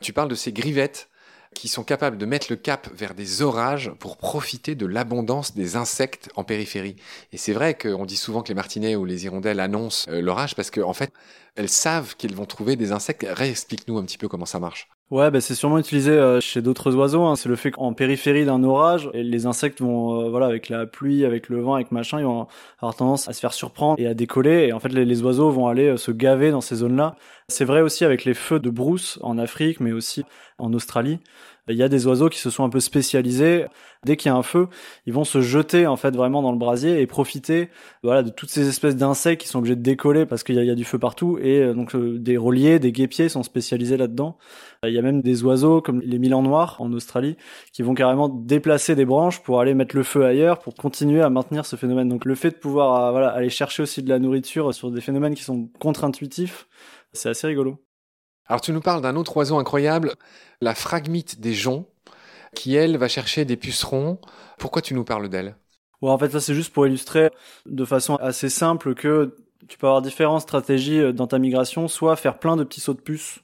Tu 0.00 0.12
parles 0.12 0.28
de 0.28 0.36
ces 0.36 0.52
grivettes 0.52 1.08
qui 1.54 1.68
sont 1.68 1.84
capables 1.84 2.18
de 2.18 2.26
mettre 2.26 2.48
le 2.50 2.56
cap 2.56 2.88
vers 2.94 3.14
des 3.14 3.42
orages 3.42 3.92
pour 3.98 4.16
profiter 4.16 4.74
de 4.74 4.86
l'abondance 4.86 5.54
des 5.54 5.76
insectes 5.76 6.30
en 6.36 6.44
périphérie. 6.44 6.96
Et 7.32 7.36
c'est 7.36 7.52
vrai 7.52 7.76
qu'on 7.76 8.06
dit 8.06 8.16
souvent 8.16 8.42
que 8.42 8.48
les 8.48 8.54
martinets 8.54 8.96
ou 8.96 9.04
les 9.04 9.24
hirondelles 9.24 9.60
annoncent 9.60 10.10
euh, 10.10 10.20
l'orage 10.20 10.54
parce 10.54 10.70
qu'en 10.70 10.88
en 10.88 10.94
fait, 10.94 11.12
elles 11.56 11.68
savent 11.68 12.16
qu'elles 12.16 12.34
vont 12.34 12.46
trouver 12.46 12.76
des 12.76 12.92
insectes. 12.92 13.26
Réexplique-nous 13.28 13.98
un 13.98 14.04
petit 14.04 14.18
peu 14.18 14.28
comment 14.28 14.46
ça 14.46 14.60
marche. 14.60 14.88
Ouais, 15.10 15.30
bah 15.30 15.40
c'est 15.40 15.54
sûrement 15.54 15.78
utilisé 15.78 16.10
euh, 16.10 16.38
chez 16.38 16.60
d'autres 16.60 16.94
oiseaux. 16.94 17.24
Hein. 17.24 17.34
C'est 17.34 17.48
le 17.48 17.56
fait 17.56 17.70
qu'en 17.70 17.94
périphérie 17.94 18.44
d'un 18.44 18.62
orage, 18.62 19.08
les 19.14 19.46
insectes 19.46 19.80
vont, 19.80 20.20
euh, 20.20 20.28
voilà, 20.28 20.44
avec 20.46 20.68
la 20.68 20.84
pluie, 20.84 21.24
avec 21.24 21.48
le 21.48 21.62
vent, 21.62 21.74
avec 21.76 21.92
machin, 21.92 22.18
ils 22.18 22.26
vont 22.26 22.46
avoir 22.78 22.94
tendance 22.94 23.26
à 23.26 23.32
se 23.32 23.40
faire 23.40 23.54
surprendre 23.54 23.98
et 23.98 24.06
à 24.06 24.12
décoller. 24.12 24.66
Et 24.68 24.72
en 24.74 24.80
fait, 24.80 24.90
les, 24.90 25.06
les 25.06 25.22
oiseaux 25.22 25.50
vont 25.50 25.66
aller 25.66 25.96
se 25.96 26.10
gaver 26.10 26.50
dans 26.50 26.60
ces 26.60 26.76
zones-là. 26.76 27.16
C'est 27.48 27.64
vrai 27.64 27.80
aussi 27.80 28.04
avec 28.04 28.26
les 28.26 28.34
feux 28.34 28.60
de 28.60 28.68
brousse 28.68 29.18
en 29.22 29.38
Afrique, 29.38 29.80
mais 29.80 29.92
aussi 29.92 30.24
en 30.58 30.74
Australie. 30.74 31.20
Il 31.68 31.76
y 31.76 31.82
a 31.82 31.88
des 31.88 32.06
oiseaux 32.06 32.28
qui 32.28 32.38
se 32.38 32.50
sont 32.50 32.64
un 32.64 32.68
peu 32.68 32.80
spécialisés. 32.80 33.66
Dès 34.04 34.16
qu'il 34.16 34.30
y 34.30 34.32
a 34.32 34.36
un 34.36 34.44
feu, 34.44 34.68
ils 35.06 35.12
vont 35.12 35.24
se 35.24 35.40
jeter 35.40 35.88
en 35.88 35.96
fait 35.96 36.14
vraiment 36.14 36.40
dans 36.40 36.52
le 36.52 36.58
brasier 36.58 37.00
et 37.00 37.06
profiter 37.08 37.68
voilà 38.04 38.22
de 38.22 38.30
toutes 38.30 38.48
ces 38.48 38.68
espèces 38.68 38.94
d'insectes 38.94 39.42
qui 39.42 39.48
sont 39.48 39.58
obligés 39.58 39.74
de 39.74 39.82
décoller 39.82 40.24
parce 40.24 40.44
qu'il 40.44 40.54
y, 40.54 40.70
a 40.70 40.74
du 40.74 40.84
feu 40.84 41.00
partout. 41.00 41.36
Et 41.42 41.60
euh, 41.60 41.74
donc 41.74 41.96
euh, 41.96 42.18
des 42.18 42.36
rôliers, 42.36 42.78
des 42.78 42.92
guépiers 42.92 43.28
sont 43.28 43.42
spécialisés 43.42 43.96
là-dedans. 43.96 44.38
Il 44.84 44.92
y 44.92 44.98
a 44.98 45.02
même 45.02 45.20
des 45.20 45.42
oiseaux 45.42 45.82
comme 45.82 46.00
les 46.00 46.18
milans 46.20 46.42
noirs 46.42 46.76
en 46.78 46.92
Australie 46.92 47.36
qui 47.72 47.82
vont 47.82 47.94
carrément 47.94 48.28
déplacer 48.28 48.94
des 48.94 49.04
branches 49.04 49.42
pour 49.42 49.60
aller 49.60 49.74
mettre 49.74 49.96
le 49.96 50.04
feu 50.04 50.24
ailleurs 50.24 50.60
pour 50.60 50.74
continuer 50.74 51.22
à 51.22 51.30
maintenir 51.30 51.66
ce 51.66 51.74
phénomène. 51.74 52.08
Donc 52.08 52.24
le 52.24 52.36
fait 52.36 52.50
de 52.50 52.56
pouvoir 52.56 53.06
euh, 53.06 53.10
voilà, 53.10 53.28
aller 53.30 53.50
chercher 53.50 53.82
aussi 53.82 54.02
de 54.02 54.08
la 54.08 54.20
nourriture 54.20 54.72
sur 54.72 54.92
des 54.92 55.00
phénomènes 55.00 55.34
qui 55.34 55.42
sont 55.42 55.68
contre-intuitifs, 55.80 56.68
c'est 57.12 57.30
assez 57.30 57.48
rigolo. 57.48 57.78
Alors 58.48 58.60
tu 58.62 58.72
nous 58.72 58.80
parles 58.80 59.02
d'un 59.02 59.16
autre 59.16 59.36
oiseau 59.36 59.58
incroyable, 59.58 60.14
la 60.60 60.74
phragmite 60.74 61.40
des 61.40 61.52
joncs, 61.52 61.86
qui 62.54 62.74
elle 62.74 62.96
va 62.96 63.08
chercher 63.08 63.44
des 63.44 63.56
pucerons. 63.56 64.18
Pourquoi 64.58 64.80
tu 64.82 64.94
nous 64.94 65.04
parles 65.04 65.28
d'elle? 65.28 65.54
En 66.00 66.16
fait, 66.16 66.30
ça 66.30 66.40
c'est 66.40 66.54
juste 66.54 66.72
pour 66.72 66.86
illustrer 66.86 67.30
de 67.66 67.84
façon 67.84 68.16
assez 68.16 68.48
simple 68.48 68.94
que 68.94 69.36
tu 69.68 69.76
peux 69.76 69.86
avoir 69.86 70.00
différentes 70.00 70.42
stratégies 70.42 71.12
dans 71.12 71.26
ta 71.26 71.38
migration, 71.38 71.88
soit 71.88 72.16
faire 72.16 72.38
plein 72.38 72.56
de 72.56 72.64
petits 72.64 72.80
sauts 72.80 72.94
de 72.94 73.00
puces 73.00 73.40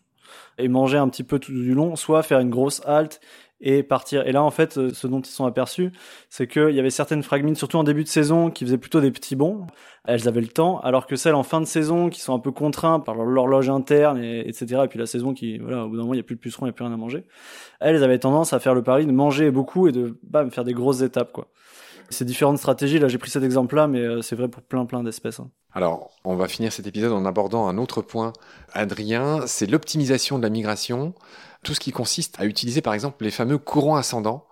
et 0.56 0.68
manger 0.68 0.96
un 0.96 1.08
petit 1.08 1.24
peu 1.24 1.38
tout 1.38 1.52
du 1.52 1.74
long, 1.74 1.96
soit 1.96 2.22
faire 2.22 2.38
une 2.40 2.50
grosse 2.50 2.80
halte 2.86 3.20
et 3.64 3.82
partir. 3.82 4.26
Et 4.26 4.32
là, 4.32 4.42
en 4.44 4.50
fait, 4.50 4.78
euh, 4.78 4.90
ce 4.92 5.06
dont 5.06 5.20
ils 5.20 5.30
sont 5.30 5.46
aperçus, 5.46 5.90
c'est 6.28 6.46
qu'il 6.46 6.70
y 6.70 6.78
avait 6.78 6.90
certaines 6.90 7.22
fragmines, 7.22 7.56
surtout 7.56 7.78
en 7.78 7.82
début 7.82 8.04
de 8.04 8.08
saison, 8.08 8.50
qui 8.50 8.64
faisaient 8.64 8.78
plutôt 8.78 9.00
des 9.00 9.10
petits 9.10 9.34
bonds. 9.34 9.66
Elles 10.06 10.28
avaient 10.28 10.42
le 10.42 10.48
temps, 10.48 10.78
alors 10.80 11.06
que 11.06 11.16
celles 11.16 11.34
en 11.34 11.42
fin 11.42 11.60
de 11.60 11.66
saison, 11.66 12.10
qui 12.10 12.20
sont 12.20 12.34
un 12.34 12.38
peu 12.38 12.52
contraintes 12.52 13.04
par 13.04 13.16
l'horloge 13.16 13.70
interne, 13.70 14.22
et, 14.22 14.46
etc. 14.46 14.82
Et 14.84 14.88
puis 14.88 14.98
la 14.98 15.06
saison 15.06 15.32
qui, 15.32 15.58
voilà, 15.58 15.86
au 15.86 15.88
bout 15.88 15.96
d'un 15.96 16.02
moment, 16.02 16.14
il 16.14 16.18
n'y 16.18 16.20
a 16.20 16.24
plus 16.24 16.36
de 16.36 16.40
pucerons, 16.40 16.66
il 16.66 16.68
n'y 16.68 16.70
a 16.70 16.74
plus 16.74 16.84
rien 16.84 16.94
à 16.94 16.98
manger. 16.98 17.24
Elles 17.80 18.04
avaient 18.04 18.18
tendance 18.18 18.52
à 18.52 18.60
faire 18.60 18.74
le 18.74 18.82
pari 18.82 19.06
de 19.06 19.12
manger 19.12 19.50
beaucoup 19.50 19.88
et 19.88 19.92
de, 19.92 20.18
bam, 20.22 20.50
faire 20.50 20.64
des 20.64 20.74
grosses 20.74 21.00
étapes, 21.00 21.32
quoi. 21.32 21.48
C'est 22.10 22.24
différentes 22.24 22.58
stratégies. 22.58 22.98
Là, 22.98 23.08
j'ai 23.08 23.18
pris 23.18 23.30
cet 23.30 23.42
exemple-là, 23.42 23.86
mais 23.86 24.00
euh, 24.00 24.22
c'est 24.22 24.36
vrai 24.36 24.48
pour 24.48 24.62
plein, 24.62 24.86
plein 24.86 25.02
d'espèces. 25.02 25.40
Hein. 25.40 25.50
Alors, 25.72 26.10
on 26.24 26.36
va 26.36 26.48
finir 26.48 26.72
cet 26.72 26.86
épisode 26.86 27.12
en 27.12 27.24
abordant 27.24 27.66
un 27.66 27.78
autre 27.78 28.02
point, 28.02 28.32
Adrien, 28.72 29.46
c'est 29.46 29.66
l'optimisation 29.66 30.38
de 30.38 30.42
la 30.42 30.50
migration 30.50 31.14
tout 31.64 31.74
ce 31.74 31.80
qui 31.80 31.90
consiste 31.90 32.38
à 32.38 32.44
utiliser 32.44 32.80
par 32.80 32.94
exemple 32.94 33.24
les 33.24 33.32
fameux 33.32 33.58
courants 33.58 33.96
ascendants. 33.96 34.46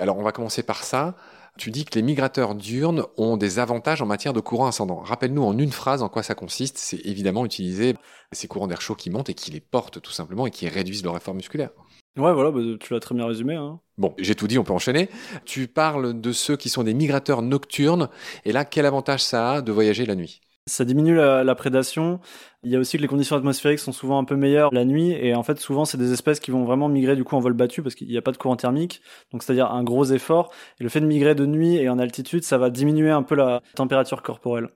Alors 0.00 0.18
on 0.18 0.22
va 0.22 0.32
commencer 0.32 0.64
par 0.64 0.82
ça. 0.82 1.14
Tu 1.56 1.70
dis 1.70 1.84
que 1.84 1.94
les 1.94 2.02
migrateurs 2.02 2.56
diurnes 2.56 3.04
ont 3.16 3.36
des 3.36 3.60
avantages 3.60 4.02
en 4.02 4.06
matière 4.06 4.32
de 4.32 4.40
courant 4.40 4.66
ascendant. 4.66 4.98
Rappelle-nous 4.98 5.44
en 5.44 5.56
une 5.56 5.70
phrase 5.70 6.02
en 6.02 6.08
quoi 6.08 6.24
ça 6.24 6.34
consiste. 6.34 6.78
C'est 6.78 7.00
évidemment 7.06 7.44
utiliser 7.44 7.94
ces 8.32 8.48
courants 8.48 8.66
d'air 8.66 8.80
chaud 8.80 8.96
qui 8.96 9.08
montent 9.08 9.30
et 9.30 9.34
qui 9.34 9.52
les 9.52 9.60
portent 9.60 10.02
tout 10.02 10.10
simplement 10.10 10.48
et 10.48 10.50
qui 10.50 10.68
réduisent 10.68 11.04
leur 11.04 11.16
effort 11.16 11.34
musculaire. 11.34 11.70
Ouais, 12.16 12.32
voilà, 12.32 12.50
bah, 12.50 12.60
tu 12.80 12.92
l'as 12.92 13.00
très 13.00 13.14
bien 13.14 13.26
résumé. 13.26 13.54
Hein. 13.54 13.80
Bon, 13.98 14.14
j'ai 14.18 14.34
tout 14.34 14.48
dit, 14.48 14.58
on 14.58 14.64
peut 14.64 14.72
enchaîner. 14.72 15.08
Tu 15.44 15.68
parles 15.68 16.20
de 16.20 16.32
ceux 16.32 16.56
qui 16.56 16.68
sont 16.68 16.82
des 16.82 16.94
migrateurs 16.94 17.42
nocturnes. 17.42 18.08
Et 18.44 18.52
là, 18.52 18.64
quel 18.64 18.84
avantage 18.86 19.22
ça 19.22 19.52
a 19.52 19.62
de 19.62 19.70
voyager 19.70 20.06
la 20.06 20.16
nuit? 20.16 20.40
Ça 20.66 20.84
diminue 20.84 21.16
la, 21.16 21.54
prédation. 21.54 22.20
Il 22.62 22.72
y 22.72 22.76
a 22.76 22.78
aussi 22.78 22.96
que 22.96 23.02
les 23.02 23.08
conditions 23.08 23.36
atmosphériques 23.36 23.78
sont 23.78 23.92
souvent 23.92 24.18
un 24.18 24.24
peu 24.24 24.36
meilleures 24.36 24.72
la 24.72 24.84
nuit 24.84 25.10
et 25.10 25.34
en 25.34 25.42
fait 25.42 25.58
souvent 25.58 25.84
c'est 25.84 25.98
des 25.98 26.12
espèces 26.12 26.40
qui 26.40 26.50
vont 26.50 26.64
vraiment 26.64 26.88
migrer 26.88 27.16
du 27.16 27.24
coup 27.24 27.36
en 27.36 27.40
vol 27.40 27.52
battu 27.52 27.82
parce 27.82 27.94
qu'il 27.94 28.08
n'y 28.08 28.16
a 28.16 28.22
pas 28.22 28.32
de 28.32 28.38
courant 28.38 28.56
thermique, 28.56 29.02
donc 29.32 29.42
c'est-à-dire 29.42 29.70
un 29.70 29.84
gros 29.84 30.04
effort. 30.06 30.52
Et 30.80 30.84
le 30.84 30.88
fait 30.88 31.00
de 31.00 31.06
migrer 31.06 31.34
de 31.34 31.46
nuit 31.46 31.76
et 31.76 31.88
en 31.88 31.98
altitude, 31.98 32.44
ça 32.44 32.58
va 32.58 32.70
diminuer 32.70 33.10
un 33.10 33.22
peu 33.22 33.34
la 33.34 33.62
température 33.74 34.22
corporelle. 34.22 34.68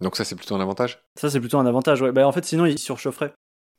Donc 0.00 0.16
ça 0.16 0.24
c'est 0.24 0.36
plutôt 0.36 0.54
un 0.54 0.60
avantage? 0.60 1.00
Ça 1.16 1.30
c'est 1.30 1.40
plutôt 1.40 1.58
un 1.58 1.66
avantage, 1.66 2.02
ouais. 2.02 2.12
Bah, 2.12 2.26
en 2.26 2.32
fait 2.32 2.44
sinon 2.44 2.66
il 2.66 2.78
surchaufferait. 2.78 3.32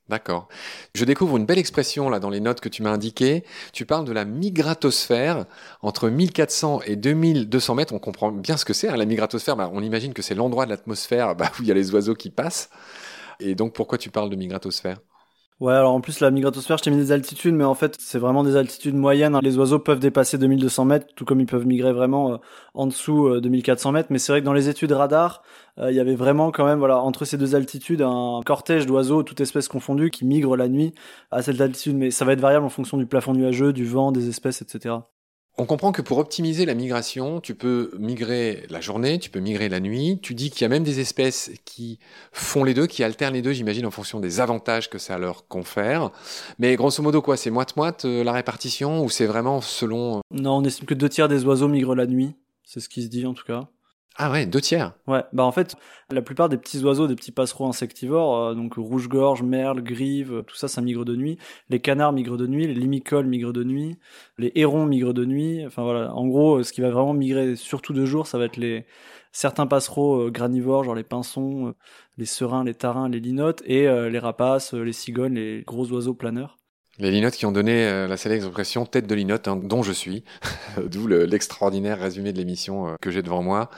D'accord. 0.10 0.48
Je 0.96 1.06
découvre 1.06 1.38
une 1.38 1.46
belle 1.46 1.60
expression 1.60 2.10
là 2.10 2.20
dans 2.20 2.32
les 2.32 2.40
notes 2.40 2.62
que 2.62 2.70
tu 2.70 2.82
m'as 2.82 2.90
indiquées. 2.90 3.44
Tu 3.74 3.86
parles 3.86 4.06
de 4.06 4.12
la 4.12 4.26
migratosphère 4.26 5.46
entre 5.84 6.10
1400 6.10 6.82
et 6.88 6.96
2200 6.96 7.76
mètres. 7.76 7.94
On 7.94 8.00
comprend 8.00 8.32
bien 8.32 8.58
ce 8.58 8.66
que 8.66 8.74
c'est. 8.74 8.90
Hein, 8.90 8.98
la 8.98 9.06
migratosphère, 9.06 9.56
bah, 9.56 9.70
on 9.72 9.84
imagine 9.84 10.14
que 10.14 10.24
c'est 10.24 10.34
l'endroit 10.34 10.66
de 10.66 10.72
l'atmosphère 10.72 11.36
bah, 11.38 11.52
où 11.60 11.62
il 11.62 11.68
y 11.68 11.72
a 11.72 11.76
les 11.76 11.94
oiseaux 11.94 12.16
qui 12.16 12.32
passent. 12.32 12.72
Et 13.40 13.54
donc 13.54 13.74
pourquoi 13.74 14.00
tu 14.00 14.10
parles 14.10 14.32
de 14.32 14.36
migratosphère? 14.36 14.98
Ouais, 15.60 15.74
alors 15.74 15.92
en 15.94 16.00
plus 16.00 16.22
la 16.22 16.32
migratosphère, 16.32 16.78
je 16.78 16.84
t'ai 16.84 16.90
mis 16.90 16.96
des 16.96 17.12
altitudes, 17.12 17.54
mais 17.54 17.66
en 17.66 17.76
fait 17.76 17.98
c'est 18.00 18.18
vraiment 18.18 18.46
des 18.46 18.56
altitudes 18.56 18.96
moyennes. 18.96 19.38
Les 19.42 19.58
oiseaux 19.58 19.78
peuvent 19.78 20.00
dépasser 20.00 20.38
2200 20.38 20.86
mètres, 20.86 21.08
tout 21.16 21.26
comme 21.26 21.42
ils 21.42 21.46
peuvent 21.46 21.68
migrer 21.68 21.92
vraiment 21.92 22.32
euh, 22.32 22.38
en 22.74 22.88
dessous 22.88 23.28
euh, 23.28 23.42
de 23.42 23.50
1400 23.50 23.92
mètres. 23.92 24.08
Mais 24.10 24.20
c'est 24.20 24.32
vrai 24.32 24.40
que 24.40 24.46
dans 24.46 24.54
les 24.54 24.70
études 24.70 24.94
radar, 24.94 25.44
euh, 25.78 25.92
il 25.92 25.98
y 25.98 26.00
avait 26.00 26.16
vraiment 26.16 26.52
quand 26.52 26.64
même, 26.66 26.80
voilà, 26.80 27.02
entre 27.02 27.26
ces 27.26 27.38
deux 27.38 27.56
altitudes, 27.56 28.02
un 28.02 28.40
cortège 28.46 28.86
d'oiseaux, 28.86 29.22
toutes 29.24 29.42
espèces 29.42 29.68
confondues, 29.68 30.12
qui 30.12 30.24
migrent 30.24 30.56
la 30.56 30.70
nuit 30.70 30.94
à 31.30 31.42
cette 31.42 31.60
altitude. 31.60 31.98
Mais 31.98 32.10
ça 32.10 32.24
va 32.24 32.32
être 32.34 32.40
variable 32.40 32.66
en 32.66 32.70
fonction 32.70 32.98
du 32.98 33.06
plafond 33.06 33.34
nuageux, 33.34 33.74
du 33.74 33.86
vent, 33.86 34.14
des 34.14 34.30
espèces, 34.30 34.62
etc. 34.62 34.96
On 35.58 35.66
comprend 35.66 35.92
que 35.92 36.02
pour 36.02 36.20
optimiser 36.20 36.66
la 36.66 36.74
migration, 36.74 37.42
tu 37.42 37.54
peux 37.54 37.92
migrer 38.00 38.66
la 38.70 38.80
journée, 38.80 39.20
tu 39.20 39.30
peux 39.30 39.42
migrer 39.42 39.68
la 39.68 39.82
nuit. 39.82 40.20
Tu 40.22 40.34
dis 40.34 40.52
qu'il 40.52 40.62
y 40.62 40.66
a 40.66 40.70
même 40.70 40.84
des 40.84 41.02
espèces 41.02 41.52
qui 41.66 42.00
font 42.32 42.64
les 42.64 42.74
deux, 42.74 42.88
qui 42.88 43.04
alternent 43.04 43.34
les 43.34 43.42
deux, 43.42 43.52
j'imagine, 43.52 43.86
en 43.86 43.92
fonction 43.92 44.22
des 44.22 44.40
avantages 44.40 44.90
que 44.90 44.98
ça 44.98 45.18
leur 45.18 45.48
confère. 45.48 46.12
Mais 46.60 46.78
grosso 46.78 47.04
modo, 47.04 47.22
quoi, 47.22 47.36
c'est 47.36 47.50
moite-moite 47.50 48.06
euh, 48.06 48.24
la 48.24 48.32
répartition 48.32 49.04
ou 49.04 49.10
c'est 49.10 49.26
vraiment 49.26 49.60
selon... 49.60 50.20
Euh, 50.20 50.22
non, 50.32 50.58
on 50.58 50.64
estime 50.64 50.86
que 50.86 50.94
deux 50.94 51.10
tiers 51.10 51.28
des 51.28 51.44
oiseaux 51.44 51.68
migrent 51.68 51.96
la 51.96 52.08
nuit. 52.08 52.36
C'est 52.64 52.80
ce 52.80 52.88
qui 52.88 53.04
se 53.04 53.08
dit 53.08 53.26
en 53.26 53.34
tout 53.34 53.46
cas. 53.46 53.68
Ah 54.22 54.30
ouais, 54.32 54.46
deux 54.46 54.60
tiers. 54.60 54.96
Ouais, 55.08 55.24
bah 55.32 55.46
en 55.46 55.52
fait, 55.54 55.78
la 56.12 56.22
plupart 56.22 56.50
des 56.50 56.58
petits 56.58 56.84
oiseaux, 56.84 57.08
des 57.08 57.16
petits 57.16 57.32
passereaux 57.32 57.68
insectivores, 57.68 58.50
euh, 58.50 58.54
donc 58.54 58.74
rouge-gorge, 58.76 59.44
merle, 59.44 59.82
grive, 59.82 60.44
tout 60.46 60.58
ça, 60.58 60.68
ça 60.68 60.82
migre 60.82 61.06
de 61.06 61.16
nuit. 61.16 61.38
Les 61.70 61.80
canards 61.80 62.12
migrent 62.12 62.36
de 62.36 62.46
nuit, 62.46 62.68
les 62.68 62.74
limicoles 62.74 63.28
migrent 63.28 63.54
de 63.54 63.64
nuit, 63.64 63.98
les 64.38 64.52
hérons 64.56 64.86
migrent 64.86 65.14
de 65.14 65.24
nuit. 65.24 65.66
Enfin 65.66 65.84
voilà, 65.84 66.14
en 66.14 66.28
gros, 66.28 66.64
ce 66.64 66.74
qui 66.74 66.82
va 66.82 66.90
vraiment 66.90 67.14
migrer 67.14 67.56
surtout 67.56 67.94
de 67.94 68.04
jour, 68.04 68.28
ça 68.28 68.38
va 68.38 68.44
être 68.44 68.58
les 68.58 68.86
certains 69.32 69.68
passereaux 69.68 70.28
euh, 70.28 70.32
granivores, 70.32 70.84
genre 70.84 70.96
les 70.96 71.04
pinsons, 71.06 71.70
euh, 71.70 71.76
les 72.18 72.26
serins, 72.26 72.66
les 72.66 72.74
tarins, 72.74 73.08
les 73.08 73.22
linottes, 73.22 73.64
et 73.66 73.88
les 73.88 74.20
rapaces, 74.20 74.74
les 74.74 74.92
cigognes, 74.92 75.36
les 75.36 75.64
gros 75.66 75.90
oiseaux 75.94 76.14
planeurs. 76.14 76.59
Les 77.00 77.12
linottes 77.12 77.36
qui 77.36 77.46
ont 77.46 77.52
donné 77.52 78.08
la 78.08 78.18
célèbre 78.18 78.46
expression 78.46 78.86
tête 78.86 79.08
de 79.08 79.16
linotte, 79.16 79.48
hein, 79.48 79.56
dont 79.56 79.84
je 79.84 79.94
suis, 79.94 80.24
d'où 80.86 81.08
l'extraordinaire 81.08 82.00
résumé 82.00 82.34
de 82.34 82.38
l'émission 82.38 82.96
que 83.02 83.10
j'ai 83.10 83.22
devant 83.22 83.42
moi. 83.42 83.70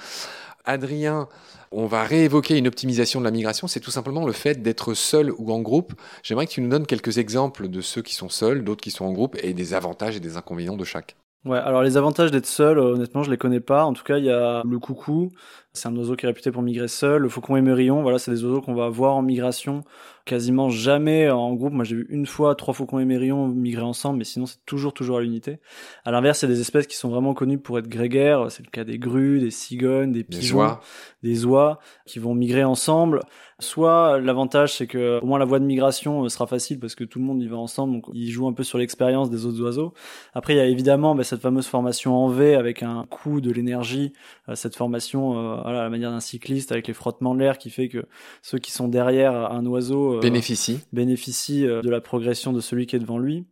Adrien, 0.65 1.27
on 1.71 1.85
va 1.85 2.03
réévoquer 2.03 2.57
une 2.57 2.67
optimisation 2.67 3.19
de 3.19 3.25
la 3.25 3.31
migration, 3.31 3.67
c'est 3.67 3.79
tout 3.79 3.91
simplement 3.91 4.25
le 4.25 4.33
fait 4.33 4.61
d'être 4.61 4.93
seul 4.93 5.31
ou 5.37 5.53
en 5.53 5.61
groupe. 5.61 5.93
J'aimerais 6.21 6.45
que 6.45 6.51
tu 6.51 6.61
nous 6.61 6.69
donnes 6.69 6.85
quelques 6.85 7.17
exemples 7.17 7.69
de 7.69 7.79
ceux 7.79 8.01
qui 8.01 8.13
sont 8.13 8.29
seuls, 8.29 8.63
d'autres 8.63 8.81
qui 8.81 8.91
sont 8.91 9.05
en 9.05 9.13
groupe, 9.13 9.37
et 9.41 9.53
des 9.53 9.73
avantages 9.73 10.17
et 10.17 10.19
des 10.19 10.35
inconvénients 10.35 10.75
de 10.75 10.83
chaque. 10.83 11.15
Ouais, 11.45 11.57
alors 11.57 11.81
les 11.81 11.97
avantages 11.97 12.29
d'être 12.29 12.45
seul, 12.45 12.77
euh, 12.77 12.93
honnêtement, 12.93 13.23
je 13.23 13.31
les 13.31 13.37
connais 13.37 13.61
pas. 13.61 13.85
En 13.85 13.93
tout 13.93 14.03
cas, 14.03 14.17
il 14.17 14.25
y 14.25 14.29
a 14.29 14.61
le 14.63 14.79
coucou, 14.79 15.31
c'est 15.73 15.87
un 15.87 15.95
oiseau 15.95 16.15
qui 16.15 16.25
est 16.25 16.29
réputé 16.29 16.51
pour 16.51 16.61
migrer 16.61 16.87
seul. 16.87 17.21
Le 17.21 17.29
faucon 17.29 17.55
émerillon, 17.55 18.01
voilà, 18.01 18.19
c'est 18.19 18.31
des 18.31 18.43
oiseaux 18.43 18.61
qu'on 18.61 18.73
va 18.73 18.89
voir 18.89 19.15
en 19.15 19.21
migration 19.21 19.83
quasiment 20.25 20.69
jamais 20.69 21.29
en 21.29 21.53
groupe. 21.53 21.73
Moi, 21.73 21.83
j'ai 21.83 21.95
vu 21.95 22.07
une 22.09 22.25
fois 22.25 22.55
trois 22.55 22.73
faucons 22.73 22.99
émerillons 22.99 23.47
migrer 23.47 23.81
ensemble, 23.81 24.19
mais 24.19 24.23
sinon, 24.23 24.45
c'est 24.45 24.63
toujours, 24.65 24.93
toujours 24.93 25.17
à 25.17 25.21
l'unité. 25.21 25.59
À 26.05 26.11
l'inverse, 26.11 26.39
c'est 26.39 26.47
des 26.47 26.61
espèces 26.61 26.87
qui 26.87 26.95
sont 26.95 27.09
vraiment 27.09 27.33
connues 27.33 27.57
pour 27.57 27.79
être 27.79 27.87
grégaires. 27.87 28.51
C'est 28.51 28.63
le 28.63 28.69
cas 28.69 28.83
des 28.83 28.99
grues, 28.99 29.39
des 29.39 29.51
cigognes, 29.51 30.11
des 30.11 30.23
pigeons, 30.23 30.77
des 31.23 31.45
oies, 31.45 31.79
qui 32.05 32.19
vont 32.19 32.35
migrer 32.35 32.63
ensemble. 32.63 33.21
Soit 33.59 34.19
l'avantage, 34.19 34.75
c'est 34.75 34.87
que 34.87 35.19
au 35.21 35.25
moins 35.25 35.37
la 35.37 35.45
voie 35.45 35.59
de 35.59 35.65
migration 35.65 36.23
euh, 36.23 36.29
sera 36.29 36.47
facile 36.47 36.79
parce 36.79 36.95
que 36.95 37.03
tout 37.03 37.19
le 37.19 37.25
monde 37.25 37.43
y 37.43 37.47
va 37.47 37.57
ensemble, 37.57 37.93
donc 37.93 38.05
ils 38.11 38.31
jouent 38.31 38.47
un 38.47 38.53
peu 38.53 38.63
sur 38.63 38.79
l'expérience 38.79 39.29
des 39.29 39.45
autres 39.45 39.61
oiseaux. 39.61 39.93
Après, 40.33 40.53
il 40.55 40.57
y 40.57 40.59
a 40.59 40.65
évidemment 40.65 41.13
bah, 41.13 41.23
cette 41.23 41.41
fameuse 41.41 41.67
formation 41.67 42.15
en 42.15 42.27
V 42.27 42.55
avec 42.55 42.81
un 42.81 43.05
coût 43.07 43.39
de 43.39 43.51
l'énergie, 43.51 44.13
euh, 44.49 44.55
cette 44.55 44.75
formation 44.75 45.37
euh, 45.37 45.60
à 45.65 45.71
la 45.71 45.89
manière 45.89 46.11
d'un 46.11 46.19
cycliste 46.19 46.71
avec 46.71 46.87
les 46.87 46.93
frottements 46.93 47.35
de 47.35 47.39
l'air 47.39 47.57
qui 47.57 47.69
fait 47.69 47.89
que 47.89 48.05
ceux 48.41 48.57
qui 48.57 48.71
sont 48.71 48.87
derrière 48.87 49.33
un 49.33 49.65
oiseau 49.65 50.19
bénéficient 50.19 50.81
bénéficient 50.93 51.65
de 51.65 51.89
la 51.89 52.01
progression 52.01 52.53
de 52.53 52.59
celui 52.59 52.85
qui 52.85 52.95
est 52.95 52.99
devant 52.99 53.19
lui. 53.19 53.45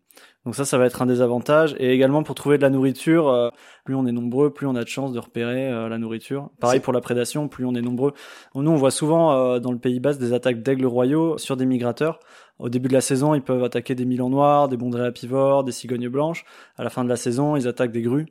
Donc 0.45 0.55
ça, 0.55 0.63
ça 0.65 0.77
va 0.77 0.85
être 0.85 1.01
un 1.01 1.05
des 1.05 1.21
avantages. 1.21 1.75
Et 1.79 1.91
également 1.91 2.23
pour 2.23 2.33
trouver 2.33 2.57
de 2.57 2.61
la 2.61 2.69
nourriture, 2.69 3.27
euh, 3.27 3.49
plus 3.83 3.95
on 3.95 4.05
est 4.05 4.11
nombreux, 4.11 4.51
plus 4.51 4.67
on 4.67 4.75
a 4.75 4.83
de 4.83 4.87
chances 4.87 5.11
de 5.11 5.19
repérer 5.19 5.69
euh, 5.69 5.89
la 5.89 5.97
nourriture. 5.97 6.49
Pareil 6.59 6.79
pour 6.79 6.93
la 6.93 7.01
prédation, 7.01 7.47
plus 7.47 7.65
on 7.65 7.75
est 7.75 7.81
nombreux. 7.81 8.13
Nous, 8.55 8.71
on 8.71 8.75
voit 8.75 8.91
souvent 8.91 9.33
euh, 9.33 9.59
dans 9.59 9.71
le 9.71 9.77
Pays 9.77 9.99
Basque 9.99 10.19
des 10.19 10.33
attaques 10.33 10.61
d'aigles 10.61 10.85
royaux 10.85 11.37
sur 11.37 11.57
des 11.57 11.65
migrateurs. 11.65 12.19
Au 12.57 12.69
début 12.69 12.87
de 12.87 12.93
la 12.93 13.01
saison, 13.01 13.35
ils 13.35 13.41
peuvent 13.41 13.63
attaquer 13.63 13.95
des 13.95 14.05
milans 14.05 14.29
noirs, 14.29 14.69
des 14.69 14.77
bondrées 14.77 15.05
apivores, 15.05 15.63
des 15.63 15.71
cigognes 15.71 16.09
blanches. 16.09 16.45
À 16.77 16.83
la 16.83 16.89
fin 16.89 17.03
de 17.03 17.09
la 17.09 17.15
saison, 17.15 17.55
ils 17.55 17.67
attaquent 17.67 17.91
des 17.91 18.01
grues. 18.01 18.27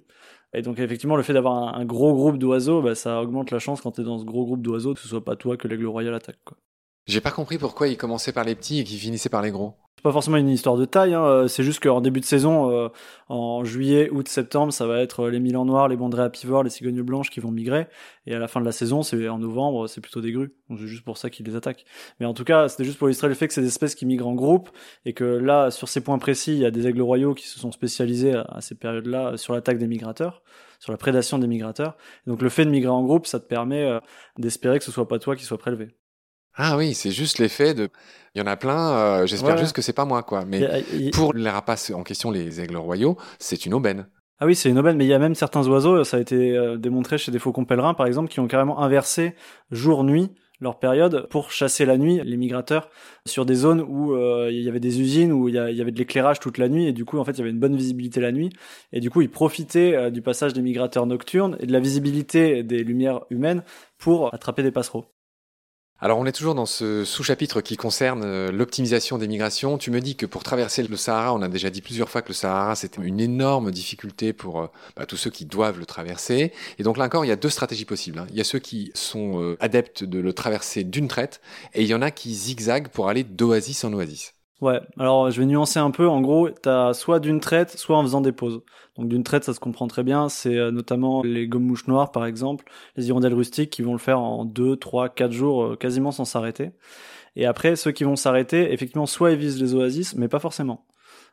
Et 0.55 0.63
donc 0.63 0.79
effectivement, 0.79 1.17
le 1.17 1.23
fait 1.23 1.35
d'avoir 1.35 1.75
un, 1.77 1.85
gros 1.85 2.15
groupe 2.15 2.39
d'oiseaux, 2.39 2.81
bah, 2.81 2.95
ça 2.95 3.21
augmente 3.21 3.51
la 3.51 3.59
chance 3.59 3.81
quand 3.81 3.93
tu 3.93 4.03
dans 4.03 4.19
ce 4.19 4.25
gros 4.25 4.45
groupe 4.45 4.63
d'oiseaux 4.63 4.95
que 4.95 5.01
ce 5.01 5.09
soit 5.09 5.25
pas 5.25 5.37
toi 5.37 5.57
que 5.57 5.69
l'aigle 5.69 5.87
royal 5.87 6.15
attaque. 6.15 6.39
J'ai 7.07 7.21
pas 7.21 7.31
compris 7.31 7.59
pourquoi 7.59 7.89
ils 7.89 7.97
commençaient 7.97 8.33
par 8.33 8.45
les 8.45 8.55
petits 8.55 8.81
et 8.81 8.85
qu'ils 8.85 8.99
finissaient 8.99 9.29
par 9.29 9.43
les 9.43 9.51
gros. 9.51 9.75
C'est 9.99 10.03
pas 10.05 10.13
forcément 10.13 10.37
une 10.37 10.49
histoire 10.49 10.77
de 10.77 10.85
taille, 10.85 11.13
hein. 11.13 11.25
Euh, 11.25 11.49
c'est 11.49 11.65
juste 11.65 11.83
qu'en 11.83 12.01
début 12.01 12.21
de 12.21 12.25
saison, 12.25 12.71
euh, 12.71 12.89
en 13.29 13.65
juillet, 13.65 14.09
août, 14.11 14.29
septembre, 14.29 14.73
ça 14.73 14.87
va 14.87 15.01
être 15.01 15.27
les 15.29 15.41
milans 15.41 15.65
noirs, 15.65 15.89
les 15.89 15.97
bondrées 15.97 16.23
apivores, 16.23 16.63
les 16.63 16.71
cigognes 16.71 17.03
blanches 17.03 17.31
qui 17.31 17.41
vont 17.41 17.51
migrer. 17.51 17.89
Et 18.25 18.33
à 18.33 18.39
la 18.39 18.47
fin 18.47 18.61
de 18.61 18.65
la 18.65 18.71
saison, 18.71 19.03
c'est 19.03 19.29
en 19.29 19.41
novembre, 19.41 19.89
c'est 19.89 20.01
plutôt 20.01 20.21
des 20.21 20.31
grues. 20.31 20.55
Donc 20.71 20.79
c'est 20.79 20.87
juste 20.87 21.05
pour 21.05 21.19
ça 21.19 21.31
qu'ils 21.31 21.47
les 21.47 21.57
attaquent. 21.57 21.85
Mais 22.21 22.27
en 22.27 22.33
tout 22.33 22.45
cas, 22.45 22.69
c'était 22.69 22.85
juste 22.85 22.97
pour 22.97 23.09
illustrer 23.09 23.27
le 23.27 23.35
fait 23.35 23.49
que 23.49 23.55
c'est 23.55 23.61
des 23.61 23.67
espèces 23.67 23.97
qui 23.97 24.07
migrent 24.07 24.29
en 24.29 24.37
groupe 24.37 24.71
et 25.05 25.15
que 25.15 25.25
là, 25.25 25.73
sur 25.73 25.89
ces 25.89 26.01
points 26.01 26.19
précis, 26.19 26.53
il 26.53 26.61
y 26.61 26.65
a 26.65 26.71
des 26.71 26.87
aigles 26.87 27.03
royaux 27.03 27.35
qui 27.35 27.49
se 27.49 27.59
sont 27.59 27.73
spécialisés 27.73 28.35
à 28.37 28.61
ces 28.61 28.77
périodes-là 28.77 29.37
sur 29.37 29.53
l'attaque 29.53 29.79
des 29.79 29.89
migrateurs 29.89 30.45
sur 30.79 30.93
la 30.93 30.99
prédation 30.99 31.39
des 31.41 31.49
migrateurs. 31.49 31.97
donc 32.29 32.41
le 32.41 32.49
fait 32.49 32.65
de 32.65 32.71
migrer 32.71 32.91
en 32.91 33.03
groupe, 33.03 33.27
ça 33.27 33.41
te 33.41 33.47
permet 33.47 33.83
euh, 33.83 33.99
d'espérer 34.39 34.79
que 34.79 34.85
ce 34.85 34.93
soit 34.93 35.09
pas 35.09 35.19
toi 35.19 35.35
qui 35.35 35.43
soit 35.43 35.59
prélevé. 35.59 35.89
Ah 36.61 36.77
oui, 36.77 36.93
c'est 36.93 37.13
juste 37.13 37.39
l'effet 37.39 37.73
de. 37.73 37.89
Il 38.35 38.41
y 38.41 38.43
en 38.43 38.47
a 38.49 38.57
plein. 38.57 38.91
Euh, 38.91 39.27
j'espère 39.27 39.57
juste 39.57 39.75
que 39.75 39.81
c'est 39.81 39.93
pas 39.93 40.05
moi, 40.05 40.25
quoi. 40.25 40.45
Mais 40.45 40.85
pour 41.13 41.33
les 41.33 41.49
rapaces 41.49 41.91
en 41.91 42.03
question, 42.03 42.33
les 42.33 42.61
aigles 42.61 42.77
royaux, 42.77 43.17
c'est 43.39 43.65
une 43.65 43.75
aubaine. 43.75 44.09
Ah 44.41 44.47
oui, 44.47 44.55
c'est 44.55 44.69
une 44.69 44.79
aubaine, 44.79 44.97
mais 44.97 45.05
il 45.05 45.09
y 45.09 45.15
a 45.15 45.19
même 45.19 45.35
certains 45.35 45.67
oiseaux, 45.67 46.05
ça 46.05 46.17
a 46.17 46.21
été 46.21 46.77
démontré 46.79 47.19
chez 47.19 47.33
des 47.33 47.39
faucons 47.39 47.65
pèlerins, 47.65 47.95
par 47.95 48.07
exemple, 48.07 48.29
qui 48.29 48.39
ont 48.41 48.47
carrément 48.47 48.81
inversé 48.81 49.35
jour-nuit 49.71 50.31
leur 50.61 50.79
période 50.79 51.29
pour 51.31 51.53
chasser 51.53 51.85
la 51.85 51.97
nuit 51.97 52.21
les 52.25 52.37
migrateurs 52.37 52.91
sur 53.27 53.47
des 53.47 53.55
zones 53.55 53.81
où 53.81 54.15
euh, 54.15 54.51
il 54.51 54.61
y 54.63 54.69
avait 54.69 54.81
des 54.81 55.01
usines 55.01 55.33
où 55.33 55.49
il 55.49 55.55
y, 55.55 55.59
avait 55.59 55.93
de 55.93 55.99
l'éclairage 55.99 56.41
toute 56.41 56.59
la 56.59 56.69
nuit 56.69 56.87
et 56.89 56.93
du 56.93 57.05
coup 57.05 57.19
en 57.19 57.25
fait 57.25 57.33
il 57.33 57.39
y 57.39 57.41
avait 57.43 57.51
une 57.51 57.61
bonne 57.61 57.77
visibilité 57.77 58.21
la 58.21 58.33
nuit 58.33 58.51
et 58.93 58.99
du 58.99 59.09
coup 59.09 59.23
ils 59.23 59.31
profitaient 59.31 60.11
du 60.11 60.21
passage 60.21 60.55
des 60.55 60.63
migrateurs 60.63 61.07
nocturnes 61.07 61.57
et 61.61 61.67
de 61.67 61.73
la 61.73 61.81
visibilité 61.81 62.65
des 62.65 62.83
lumières 62.83 63.21
humaines 63.31 63.63
pour 63.99 64.35
attraper 64.35 64.63
des 64.63 64.73
passereaux. 64.73 65.07
Alors 66.01 66.21
on 66.21 66.27
est 66.27 66.33
toujours 66.33 66.55
dans 66.55 66.65
ce 66.65 67.05
sous-chapitre 67.05 67.61
qui 67.61 67.77
concerne 67.77 68.23
euh, 68.25 68.53
l'optimisation 68.53 69.19
des 69.19 69.27
migrations. 69.27 69.79
Tu 69.79 69.91
me 69.91 70.01
dis 70.01 70.15
que 70.15 70.27
pour 70.27 70.45
traverser 70.45 70.85
le 70.85 70.97
Sahara, 70.97 71.35
on 71.35 71.43
a 71.43 71.49
déjà 71.49 71.71
dit 71.71 71.83
plusieurs 71.83 72.09
fois 72.09 72.23
que 72.23 72.29
le 72.29 72.35
Sahara 72.35 72.77
c'était 72.77 73.03
une 73.03 73.19
énorme 73.19 73.73
difficulté 73.73 74.33
pour 74.33 74.61
euh, 74.61 74.67
bah, 74.97 75.07
tous 75.07 75.17
ceux 75.17 75.31
qui 75.31 75.45
doivent 75.45 75.81
le 75.81 75.87
traverser. 75.87 76.53
Et 76.79 76.85
donc 76.85 76.99
là 76.99 77.05
encore, 77.07 77.25
il 77.25 77.29
y 77.29 77.33
a 77.33 77.37
deux 77.37 77.51
stratégies 77.51 77.85
possibles. 77.85 78.21
Hein. 78.21 78.29
Il 78.31 78.37
y 78.37 78.41
a 78.41 78.45
ceux 78.45 78.61
qui 78.61 78.93
sont 78.95 79.43
euh, 79.43 79.57
adeptes 79.59 80.05
de 80.05 80.21
le 80.21 80.33
traverser 80.33 80.85
d'une 80.85 81.09
traite 81.09 81.41
et 81.75 81.83
il 81.83 81.89
y 81.89 81.95
en 81.95 82.03
a 82.03 82.13
qui 82.13 82.33
zigzaguent 82.33 82.89
pour 82.89 83.09
aller 83.09 83.25
d'oasis 83.25 83.83
en 83.83 83.93
oasis. 83.93 84.35
Ouais, 84.61 84.81
alors 84.99 85.31
je 85.31 85.41
vais 85.41 85.47
nuancer 85.47 85.79
un 85.79 85.93
peu. 85.93 86.09
En 86.09 86.21
gros, 86.21 86.51
t'as 86.51 86.93
soit 86.93 87.21
d'une 87.21 87.39
traite, 87.39 87.79
soit 87.79 87.97
en 87.97 88.03
faisant 88.03 88.21
des 88.21 88.33
pauses. 88.33 88.61
Donc 88.97 89.09
d'une 89.09 89.23
traite, 89.23 89.45
ça 89.45 89.55
se 89.55 89.61
comprend 89.61 89.87
très 89.87 90.03
bien. 90.03 90.29
C'est 90.29 90.57
euh, 90.57 90.73
notamment 90.73 91.23
les 91.23 91.47
gomme-mouches 91.47 91.87
noires, 91.87 92.11
par 92.11 92.27
exemple, 92.27 92.65
les 92.97 93.07
hirondelles 93.09 93.35
rustiques 93.35 93.71
qui 93.71 93.83
vont 93.83 93.93
le 93.93 93.99
faire 93.99 94.19
en 94.19 94.45
2, 94.45 94.77
3, 94.77 95.11
4 95.11 95.31
jours, 95.31 95.65
euh, 95.65 95.77
quasiment 95.77 96.11
sans 96.11 96.25
s'arrêter. 96.25 96.73
Et 97.37 97.47
après, 97.47 97.77
ceux 97.77 97.93
qui 97.93 98.05
vont 98.05 98.17
s'arrêter, 98.17 98.73
effectivement, 98.73 99.07
soit 99.07 99.33
ils 99.33 99.39
visent 99.39 99.61
les 99.63 99.75
oasis, 99.75 100.17
mais 100.17 100.29
pas 100.29 100.41
forcément. 100.41 100.87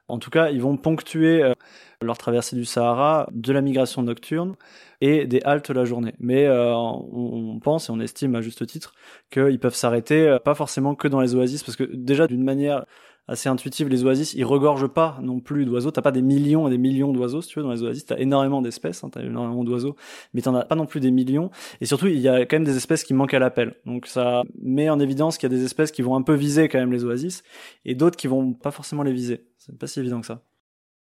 En 0.07 0.19
tout 0.19 0.29
cas, 0.29 0.51
ils 0.51 0.61
vont 0.61 0.77
ponctuer 0.77 1.43
euh, 1.43 1.53
leur 2.01 2.17
traversée 2.19 2.55
du 2.55 2.65
Sahara 2.65 3.27
de 3.31 3.53
la 3.53 3.61
migration 3.61 4.03
nocturne 4.03 4.55
et 5.01 5.25
des 5.27 5.41
haltes 5.43 5.71
la 5.71 5.85
journée. 5.85 6.13
Mais 6.19 6.47
on, 6.49 7.59
pense 7.63 7.89
et 7.89 7.91
on 7.91 7.99
estime 7.99 8.35
à 8.35 8.41
juste 8.41 8.65
titre 8.67 8.93
qu'ils 9.31 9.59
peuvent 9.59 9.75
s'arrêter 9.75 10.37
pas 10.45 10.55
forcément 10.55 10.95
que 10.95 11.07
dans 11.07 11.21
les 11.21 11.35
oasis, 11.35 11.63
parce 11.63 11.75
que 11.75 11.83
déjà 11.83 12.27
d'une 12.27 12.43
manière 12.43 12.85
assez 13.27 13.49
intuitive. 13.49 13.87
Les 13.87 14.03
oasis, 14.03 14.33
ils 14.33 14.45
regorgent 14.45 14.87
pas 14.87 15.17
non 15.21 15.39
plus 15.39 15.65
d'oiseaux. 15.65 15.91
T'as 15.91 16.01
pas 16.01 16.11
des 16.11 16.21
millions 16.21 16.67
et 16.67 16.71
des 16.71 16.77
millions 16.77 17.11
d'oiseaux, 17.11 17.41
si 17.41 17.49
tu 17.49 17.59
veux, 17.59 17.63
dans 17.63 17.71
les 17.71 17.83
oasis. 17.83 18.05
T'as 18.05 18.17
énormément 18.17 18.61
d'espèces, 18.61 19.03
hein, 19.03 19.09
t'as 19.11 19.21
énormément 19.21 19.63
d'oiseaux, 19.63 19.95
mais 20.33 20.41
t'en 20.41 20.55
as 20.55 20.65
pas 20.65 20.75
non 20.75 20.85
plus 20.85 20.99
des 20.99 21.11
millions. 21.11 21.49
Et 21.81 21.85
surtout, 21.85 22.07
il 22.07 22.19
y 22.19 22.27
a 22.27 22.45
quand 22.45 22.57
même 22.57 22.63
des 22.63 22.77
espèces 22.77 23.03
qui 23.03 23.13
manquent 23.13 23.33
à 23.33 23.39
l'appel. 23.39 23.75
Donc 23.85 24.07
ça 24.07 24.43
met 24.61 24.89
en 24.89 24.99
évidence 24.99 25.37
qu'il 25.37 25.51
y 25.51 25.53
a 25.53 25.57
des 25.57 25.63
espèces 25.63 25.91
qui 25.91 26.01
vont 26.01 26.15
un 26.15 26.21
peu 26.21 26.33
viser 26.33 26.69
quand 26.69 26.79
même 26.79 26.91
les 26.91 27.03
oasis, 27.03 27.43
et 27.85 27.95
d'autres 27.95 28.17
qui 28.17 28.27
vont 28.27 28.53
pas 28.53 28.71
forcément 28.71 29.03
les 29.03 29.13
viser. 29.13 29.45
C'est 29.57 29.77
pas 29.77 29.87
si 29.87 29.99
évident 29.99 30.21
que 30.21 30.27
ça. 30.27 30.41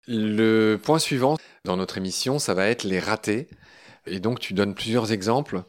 Le 0.07 0.77
point 0.77 0.99
suivant 0.99 1.37
dans 1.63 1.77
notre 1.77 1.97
émission, 1.97 2.37
ça 2.39 2.53
va 2.53 2.67
être 2.67 2.83
les 2.83 2.99
ratés. 2.99 3.47
Et 4.05 4.19
donc, 4.19 4.39
tu 4.39 4.53
donnes 4.53 4.75
plusieurs 4.75 5.11
exemples. 5.11 5.63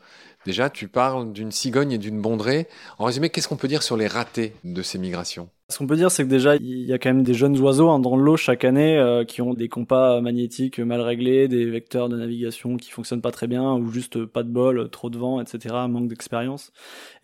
Déjà, 0.44 0.68
tu 0.68 0.88
parles 0.88 1.32
d'une 1.32 1.50
cigogne 1.50 1.92
et 1.92 1.98
d'une 1.98 2.20
bondrée. 2.20 2.68
En 2.98 3.06
résumé, 3.06 3.30
qu'est-ce 3.30 3.48
qu'on 3.48 3.56
peut 3.56 3.66
dire 3.66 3.82
sur 3.82 3.96
les 3.96 4.06
ratés 4.06 4.54
de 4.62 4.82
ces 4.82 4.98
migrations? 4.98 5.48
Ce 5.68 5.78
qu'on 5.78 5.88
peut 5.88 5.96
dire, 5.96 6.12
c'est 6.12 6.22
que 6.22 6.28
déjà, 6.28 6.54
il 6.54 6.84
y 6.84 6.92
a 6.92 6.98
quand 6.98 7.08
même 7.08 7.24
des 7.24 7.34
jeunes 7.34 7.58
oiseaux 7.58 7.90
hein, 7.90 7.98
dans 7.98 8.16
l'eau 8.16 8.36
chaque 8.36 8.64
année 8.64 8.96
euh, 8.98 9.24
qui 9.24 9.42
ont 9.42 9.52
des 9.52 9.68
compas 9.68 10.20
magnétiques 10.20 10.78
mal 10.78 11.00
réglés, 11.00 11.48
des 11.48 11.64
vecteurs 11.68 12.08
de 12.08 12.16
navigation 12.16 12.76
qui 12.76 12.92
fonctionnent 12.92 13.20
pas 13.20 13.32
très 13.32 13.48
bien, 13.48 13.74
ou 13.74 13.90
juste 13.90 14.26
pas 14.26 14.44
de 14.44 14.48
bol, 14.48 14.88
trop 14.90 15.10
de 15.10 15.18
vent, 15.18 15.40
etc., 15.40 15.74
manque 15.88 16.06
d'expérience, 16.06 16.72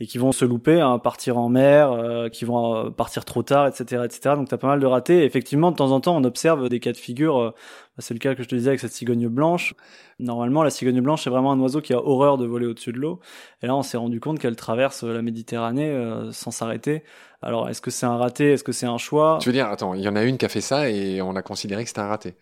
et 0.01 0.07
qui 0.07 0.19
vont 0.19 0.33
se 0.33 0.45
louper, 0.45 0.81
hein, 0.81 0.99
partir 0.99 1.39
en 1.39 1.49
mer, 1.49 1.93
euh, 1.93 2.29
qui 2.29 2.45
vont 2.45 2.75
euh, 2.75 2.91
partir 2.91 3.25
trop 3.25 3.45
tard, 3.45 3.69
etc., 3.69 4.03
etc. 4.05 4.35
Donc 4.35 4.49
t'as 4.49 4.59
pas 4.59 4.67
mal 4.67 4.81
de 4.81 4.87
ratés. 4.87 5.23
Et 5.23 5.25
effectivement, 5.25 5.71
de 5.71 5.77
temps 5.77 5.93
en 5.93 6.01
temps, 6.01 6.17
on 6.17 6.25
observe 6.25 6.69
des 6.69 6.81
cas 6.81 6.91
de 6.91 6.97
figure 6.97 7.39
bah, 7.39 7.55
c'est 7.99 8.15
le 8.15 8.19
cas 8.19 8.35
que 8.35 8.43
je 8.43 8.49
te 8.49 8.55
disais 8.55 8.69
avec 8.69 8.81
cette 8.81 8.93
cigogne 8.93 9.29
blanche. 9.29 9.75
Normalement, 10.19 10.63
la 10.63 10.71
cigogne 10.71 11.01
blanche, 11.01 11.25
c'est 11.25 11.31
vraiment 11.31 11.53
un 11.53 11.61
oiseau 11.61 11.81
qui 11.81 11.93
a 11.93 11.99
horreur 11.99 12.39
de 12.39 12.47
voler 12.47 12.67
au-dessus 12.67 12.93
de 12.93 12.99
l'eau. 12.99 13.21
Et 13.63 13.67
là, 13.67 13.77
on 13.77 13.83
s'est 13.83 13.97
rendu 13.97 14.21
compte 14.21 14.39
qu'elle 14.39 14.57
traverse 14.57 15.03
la 15.03 15.21
Méditerranée 15.23 15.91
euh, 15.91 16.33
sans 16.33 16.51
s'arrêter. 16.51 17.05
Alors, 17.43 17.69
est-ce 17.69 17.81
que 17.81 17.91
c'est 17.91 18.07
un 18.07 18.17
raté? 18.17 18.53
Est-ce 18.53 18.65
que 18.65 18.73
c'est 18.73 18.87
un 18.87 18.99
choix? 18.99 19.39
Je 19.41 19.47
veux 19.47 19.53
dire, 19.53 19.67
attends, 19.67 19.95
il 19.95 20.03
y 20.03 20.09
en 20.09 20.17
a 20.17 20.23
une 20.23 20.39
qui 20.39 20.47
a 20.47 20.49
fait 20.49 20.61
ça 20.61 20.89
et 20.89 21.21
on 21.21 21.37
a 21.37 21.43
considéré 21.43 21.83
que 21.83 21.89
c'était 21.89 22.01
un 22.01 22.09
raté. 22.09 22.35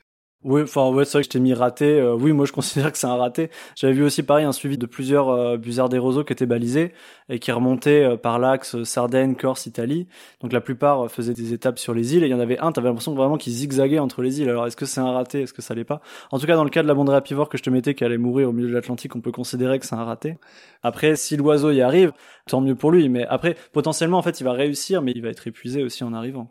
Oui, 0.42 0.62
enfin 0.62 0.88
ouais, 0.90 1.04
c'est 1.04 1.18
vrai 1.18 1.20
que 1.20 1.26
je 1.26 1.30
t'ai 1.30 1.38
mis 1.38 1.52
raté. 1.52 2.00
Euh, 2.00 2.14
oui, 2.14 2.32
moi 2.32 2.46
je 2.46 2.52
considère 2.60 2.90
que 2.90 2.96
c'est 2.96 3.06
un 3.06 3.16
raté. 3.16 3.50
J'avais 3.76 3.92
vu 3.92 4.02
aussi 4.02 4.22
pareil 4.22 4.46
un 4.46 4.52
suivi 4.52 4.78
de 4.78 4.86
plusieurs 4.86 5.28
euh, 5.28 5.58
des 5.58 5.98
roseaux 5.98 6.24
qui 6.24 6.32
étaient 6.32 6.46
balisés 6.46 6.94
et 7.28 7.38
qui 7.38 7.52
remontaient 7.52 8.04
euh, 8.04 8.16
par 8.16 8.38
l'axe 8.38 8.82
Sardaigne, 8.84 9.34
Corse, 9.34 9.66
Italie. 9.66 10.08
Donc 10.40 10.54
la 10.54 10.62
plupart 10.62 11.04
euh, 11.04 11.08
faisaient 11.08 11.34
des 11.34 11.52
étapes 11.52 11.78
sur 11.78 11.92
les 11.92 12.16
îles 12.16 12.22
et 12.24 12.26
il 12.26 12.30
y 12.30 12.34
en 12.34 12.40
avait 12.40 12.58
un, 12.58 12.72
t'avais 12.72 12.88
l'impression 12.88 13.14
vraiment 13.14 13.36
qu'il 13.36 13.52
zigzaguait 13.52 13.98
entre 13.98 14.22
les 14.22 14.40
îles. 14.40 14.48
Alors 14.48 14.66
est-ce 14.66 14.76
que 14.76 14.86
c'est 14.86 15.00
un 15.00 15.12
raté? 15.12 15.42
Est-ce 15.42 15.52
que 15.52 15.60
ça 15.60 15.74
l'est 15.74 15.84
pas? 15.84 16.00
En 16.30 16.38
tout 16.38 16.46
cas, 16.46 16.56
dans 16.56 16.64
le 16.64 16.70
cas 16.70 16.82
de 16.82 16.88
la 16.88 16.94
bondrée 16.94 17.16
apivore 17.16 17.50
que 17.50 17.58
je 17.58 17.62
te 17.62 17.68
mettais 17.68 17.94
qui 17.94 18.04
allait 18.04 18.16
mourir 18.16 18.48
au 18.48 18.52
milieu 18.52 18.68
de 18.68 18.74
l'Atlantique, 18.74 19.14
on 19.16 19.20
peut 19.20 19.32
considérer 19.32 19.78
que 19.78 19.84
c'est 19.84 19.94
un 19.94 20.04
raté. 20.04 20.38
Après, 20.82 21.16
si 21.16 21.36
l'oiseau 21.36 21.70
y 21.70 21.82
arrive, 21.82 22.12
tant 22.46 22.62
mieux 22.62 22.74
pour 22.74 22.92
lui. 22.92 23.10
Mais 23.10 23.26
après, 23.26 23.56
potentiellement, 23.72 24.16
en 24.18 24.22
fait, 24.22 24.40
il 24.40 24.44
va 24.44 24.52
réussir, 24.52 25.02
mais 25.02 25.12
il 25.14 25.20
va 25.20 25.28
être 25.28 25.46
épuisé 25.46 25.82
aussi 25.84 26.02
en 26.02 26.14
arrivant. 26.14 26.48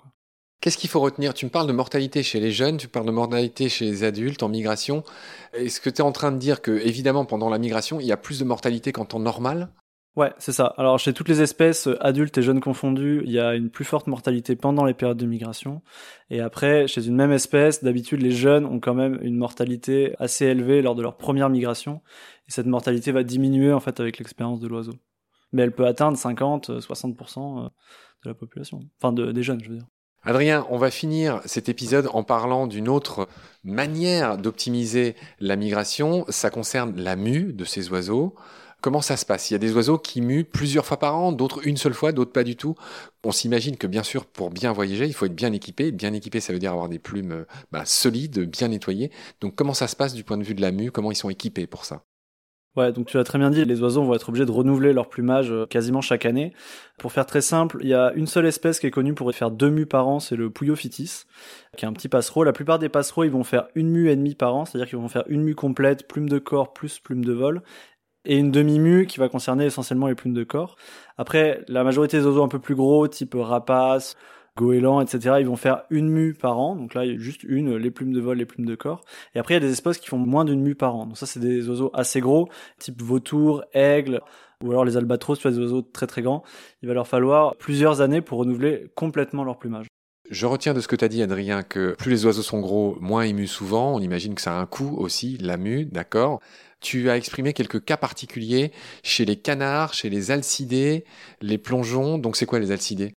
Qu'est-ce 0.62 0.78
qu'il 0.78 0.90
faut 0.90 1.00
retenir? 1.00 1.34
Tu 1.34 1.46
me 1.46 1.50
parles 1.50 1.68
de 1.68 1.74
mortalité 1.74 2.22
chez 2.22 2.42
les 2.42 2.52
jeunes, 2.52 2.76
tu 2.76 2.90
parles 2.90 3.06
de 3.06 3.12
mortalité 3.12 3.70
chez 3.70 3.86
les 3.86 4.04
adultes 4.04 4.44
en 4.44 4.50
migration. 4.50 5.04
Est-ce 5.54 5.80
que 5.80 5.90
tu 5.90 5.98
es 5.98 6.02
en 6.02 6.12
train 6.12 6.34
de 6.34 6.38
dire 6.38 6.62
que, 6.62 6.72
évidemment, 6.72 7.24
pendant 7.24 7.50
la 7.50 7.58
migration, 7.58 8.02
il 8.02 8.06
y 8.06 8.12
a 8.12 8.18
plus 8.18 8.40
de 8.40 8.44
mortalité 8.44 8.92
qu'en 8.92 9.06
temps 9.06 9.20
normal? 9.20 9.70
Ouais, 10.18 10.34
c'est 10.38 10.52
ça. 10.52 10.74
Alors 10.76 11.00
chez 11.00 11.14
toutes 11.14 11.30
les 11.30 11.42
espèces, 11.42 11.88
adultes 12.02 12.38
et 12.38 12.42
jeunes 12.42 12.60
confondus, 12.60 13.22
il 13.24 13.32
y 13.32 13.40
a 13.40 13.56
une 13.56 13.70
plus 13.70 13.86
forte 13.86 14.08
mortalité 14.08 14.58
pendant 14.58 14.84
les 14.84 14.94
périodes 14.94 15.18
de 15.18 15.26
migration. 15.26 15.82
Et 16.30 16.42
après, 16.42 16.88
chez 16.88 17.08
une 17.08 17.16
même 17.16 17.32
espèce, 17.32 17.82
d'habitude, 17.84 18.22
les 18.22 18.32
jeunes 18.32 18.66
ont 18.66 18.82
quand 18.82 18.96
même 18.96 19.18
une 19.22 19.38
mortalité 19.38 20.16
assez 20.20 20.46
élevée 20.46 20.82
lors 20.82 20.96
de 20.96 21.02
leur 21.02 21.16
première 21.16 21.50
migration. 21.50 22.02
Et 22.50 22.52
cette 22.52 22.66
mortalité 22.66 23.14
va 23.14 23.24
diminuer 23.24 23.72
en 23.72 23.80
fait 23.80 24.02
avec 24.02 24.18
l'expérience 24.18 24.60
de 24.60 24.68
l'oiseau. 24.68 24.96
Mais 25.54 25.62
elle 25.62 25.72
peut 25.74 25.86
atteindre 25.88 26.18
50, 26.18 26.70
60% 26.82 27.70
de 28.26 28.30
la 28.30 28.34
population. 28.34 28.82
Enfin, 29.00 29.14
de, 29.14 29.32
des 29.32 29.44
jeunes, 29.44 29.64
je 29.64 29.70
veux 29.70 29.78
dire. 29.78 29.88
Adrien, 30.24 30.68
on 30.70 30.78
va 30.78 30.92
finir 30.92 31.42
cet 31.46 31.70
épisode 31.70 32.10
en 32.14 32.24
parlant 32.24 32.68
d'une 32.68 32.90
autre 32.90 33.30
manière 33.64 34.38
d'optimiser 34.38 35.16
la 35.40 35.56
migration. 35.56 36.26
Ça 36.28 36.50
concerne 36.50 37.00
la 37.00 37.16
mue 37.16 37.54
de 37.54 37.64
ces 37.64 37.90
oiseaux. 37.90 38.36
Comment 38.82 39.02
ça 39.02 39.18
se 39.18 39.26
passe? 39.26 39.50
Il 39.50 39.54
y 39.54 39.56
a 39.56 39.60
des 39.60 39.74
oiseaux 39.74 39.98
qui 39.98 40.22
muent 40.22 40.44
plusieurs 40.44 40.86
fois 40.86 41.00
par 41.00 41.16
an, 41.16 41.32
d'autres 41.32 41.66
une 41.68 41.78
seule 41.78 41.94
fois, 41.94 42.12
d'autres 42.12 42.32
pas 42.32 42.44
du 42.44 42.56
tout. 42.56 42.76
On 43.24 43.32
s'imagine 43.32 43.78
que 43.78 43.88
bien 43.88 44.04
sûr, 44.04 44.26
pour 44.26 44.52
bien 44.52 44.72
voyager, 44.74 45.06
il 45.06 45.14
faut 45.14 45.26
être 45.26 45.36
bien 45.36 45.54
équipé. 45.54 45.92
Bien 45.92 46.14
équipé, 46.14 46.40
ça 46.42 46.54
veut 46.54 46.60
dire 46.60 46.72
avoir 46.72 46.90
des 46.90 47.00
plumes 47.00 47.46
bah, 47.72 47.86
solides, 47.86 48.40
bien 48.50 48.70
nettoyées. 48.70 49.12
Donc 49.42 49.56
comment 49.56 49.74
ça 49.74 49.88
se 49.88 49.96
passe 49.96 50.14
du 50.14 50.24
point 50.24 50.38
de 50.38 50.44
vue 50.44 50.56
de 50.56 50.62
la 50.62 50.72
mue? 50.72 50.92
Comment 50.92 51.12
ils 51.12 51.16
sont 51.16 51.30
équipés 51.30 51.68
pour 51.68 51.86
ça? 51.86 52.04
Ouais, 52.76 52.92
donc 52.92 53.08
tu 53.08 53.18
as 53.18 53.24
très 53.24 53.40
bien 53.40 53.50
dit, 53.50 53.66
les 53.66 53.82
oiseaux 53.82 54.04
vont 54.04 54.14
être 54.14 54.30
obligés 54.30 54.46
de 54.46 54.52
renouveler 54.52 54.94
leur 54.94 55.10
plumage 55.10 55.52
euh, 55.52 55.66
quasiment 55.66 56.02
chaque 56.02 56.26
année. 56.26 56.54
Pour 57.00 57.12
faire 57.12 57.26
très 57.26 57.42
simple, 57.42 57.80
il 57.82 57.90
y 57.90 57.96
a 57.96 58.14
une 58.14 58.28
seule 58.28 58.46
espèce 58.46 58.80
qui 58.80 58.86
est 58.86 58.92
connue 58.92 59.16
pour 59.16 59.34
faire 59.34 59.50
deux 59.50 59.72
mues 59.72 59.88
par 59.88 60.08
an, 60.08 60.20
c'est 60.20 60.36
le 60.36 60.52
Pouillophytis, 60.52 61.24
qui 61.76 61.86
est 61.86 61.88
un 61.88 61.94
petit 61.94 62.10
passereau. 62.10 62.44
La 62.44 62.54
plupart 62.54 62.78
des 62.78 62.88
passereaux, 62.90 63.24
ils 63.24 63.32
vont 63.32 63.44
faire 63.44 63.68
une 63.74 63.90
mue 63.90 64.10
et 64.10 64.16
demie 64.16 64.36
par 64.36 64.56
an, 64.56 64.66
c'est-à-dire 64.66 64.88
qu'ils 64.88 65.00
vont 65.00 65.08
faire 65.08 65.24
une 65.28 65.42
mue 65.42 65.56
complète, 65.56 66.08
plume 66.08 66.30
de 66.30 66.38
corps 66.38 66.72
plus 66.72 67.00
plume 67.00 67.26
de 67.26 67.34
vol, 67.34 67.64
et 68.26 68.38
une 68.38 68.52
demi-mue 68.52 69.08
qui 69.08 69.20
va 69.20 69.30
concerner 69.30 69.66
essentiellement 69.66 70.08
les 70.08 70.16
plumes 70.16 70.34
de 70.34 70.44
corps. 70.44 70.76
Après, 71.18 71.64
la 71.68 71.84
majorité 71.84 72.18
des 72.20 72.26
oiseaux 72.26 72.44
un 72.44 72.50
peu 72.50 72.60
plus 72.60 72.76
gros, 72.76 73.08
type 73.08 73.36
rapace, 73.36 74.16
goélands, 74.60 75.00
etc. 75.00 75.38
Ils 75.40 75.48
vont 75.48 75.56
faire 75.56 75.84
une 75.90 76.10
mue 76.10 76.34
par 76.34 76.60
an. 76.60 76.76
Donc 76.76 76.94
là, 76.94 77.06
il 77.06 77.14
y 77.14 77.16
a 77.16 77.18
juste 77.18 77.44
une, 77.44 77.78
les 77.78 77.92
plumes 77.92 78.12
de 78.12 78.20
vol, 78.20 78.38
les 78.38 78.46
plumes 78.46 78.66
de 78.66 78.76
corps. 78.76 79.02
Et 79.34 79.40
après, 79.40 79.54
il 79.54 79.62
y 79.62 79.64
a 79.64 79.66
des 79.66 79.72
espèces 79.72 79.98
qui 79.98 80.08
font 80.08 80.18
moins 80.18 80.44
d'une 80.44 80.62
mue 80.62 80.76
par 80.76 80.96
an. 80.96 81.06
Donc 81.06 81.18
ça, 81.18 81.26
c'est 81.26 81.40
des 81.40 81.70
oiseaux 81.70 81.90
assez 81.94 82.20
gros, 82.20 82.50
type 82.78 83.02
vautour, 83.02 83.64
aigle, 83.74 84.22
ou 84.64 84.72
alors 84.72 84.84
les 84.84 84.98
albatros, 84.98 85.40
tu 85.40 85.44
vois, 85.44 85.52
des 85.52 85.64
oiseaux 85.64 85.82
très 85.82 86.08
très 86.08 86.22
grands. 86.22 86.44
Il 86.82 86.90
va 86.90 86.94
leur 86.94 87.08
falloir 87.08 87.56
plusieurs 87.56 88.02
années 88.02 88.22
pour 88.22 88.40
renouveler 88.40 88.92
complètement 88.96 89.46
leur 89.46 89.58
plumage. 89.58 89.88
Je 90.30 90.46
retiens 90.46 90.76
de 90.76 90.82
ce 90.82 90.88
que 90.88 90.96
tu 90.96 91.06
as 91.06 91.08
dit, 91.08 91.24
Adrien, 91.24 91.64
que 91.64 91.96
plus 91.98 92.12
les 92.12 92.26
oiseaux 92.26 92.44
sont 92.44 92.60
gros, 92.60 92.98
moins 93.00 93.26
ils 93.26 93.34
muent 93.34 93.48
souvent. 93.48 93.96
On 93.96 94.00
imagine 94.00 94.36
que 94.36 94.42
ça 94.42 94.56
a 94.56 94.60
un 94.60 94.68
coût 94.68 94.96
aussi, 94.98 95.38
la 95.38 95.58
mue, 95.58 95.86
d'accord 95.86 96.40
tu 96.82 97.10
as 97.10 97.18
exprimé 97.18 97.52
quelques 97.54 97.84
cas 97.84 97.98
particuliers 97.98 98.72
chez 99.04 99.26
les 99.26 99.36
canards, 99.36 99.94
chez 99.94 100.10
les 100.10 100.32
alcidés, 100.32 101.04
les 101.42 101.58
plongeons. 101.58 102.18
Donc 102.18 102.38
c'est 102.38 102.46
quoi 102.46 102.60
les 102.60 102.72
alcidés? 102.72 103.14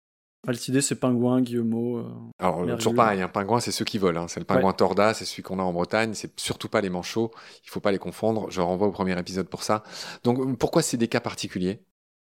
Alcidés, 0.46 0.80
c'est 0.80 0.96
pingouin, 0.96 1.40
guillemot. 1.40 1.98
Euh, 1.98 2.04
Alors 2.40 2.64
toujours 2.76 2.96
pareil, 2.96 3.22
un 3.22 3.28
pingouin, 3.28 3.60
c'est 3.60 3.70
ceux 3.70 3.84
qui 3.84 3.98
volent. 3.98 4.24
Hein. 4.24 4.28
C'est 4.28 4.40
le 4.40 4.46
pingouin 4.46 4.72
torda, 4.72 5.14
c'est 5.14 5.24
celui 5.24 5.42
qu'on 5.44 5.60
a 5.60 5.62
en 5.62 5.72
Bretagne. 5.72 6.14
C'est 6.14 6.38
surtout 6.40 6.68
pas 6.68 6.80
les 6.80 6.90
manchots. 6.90 7.30
Il 7.64 7.70
faut 7.70 7.80
pas 7.80 7.92
les 7.92 7.98
confondre. 7.98 8.50
Je 8.50 8.60
renvoie 8.60 8.88
au 8.88 8.92
premier 8.92 9.16
épisode 9.18 9.48
pour 9.48 9.62
ça. 9.62 9.84
Donc 10.24 10.58
pourquoi 10.58 10.82
c'est 10.82 10.96
des 10.96 11.08
cas 11.08 11.20
particuliers? 11.20 11.84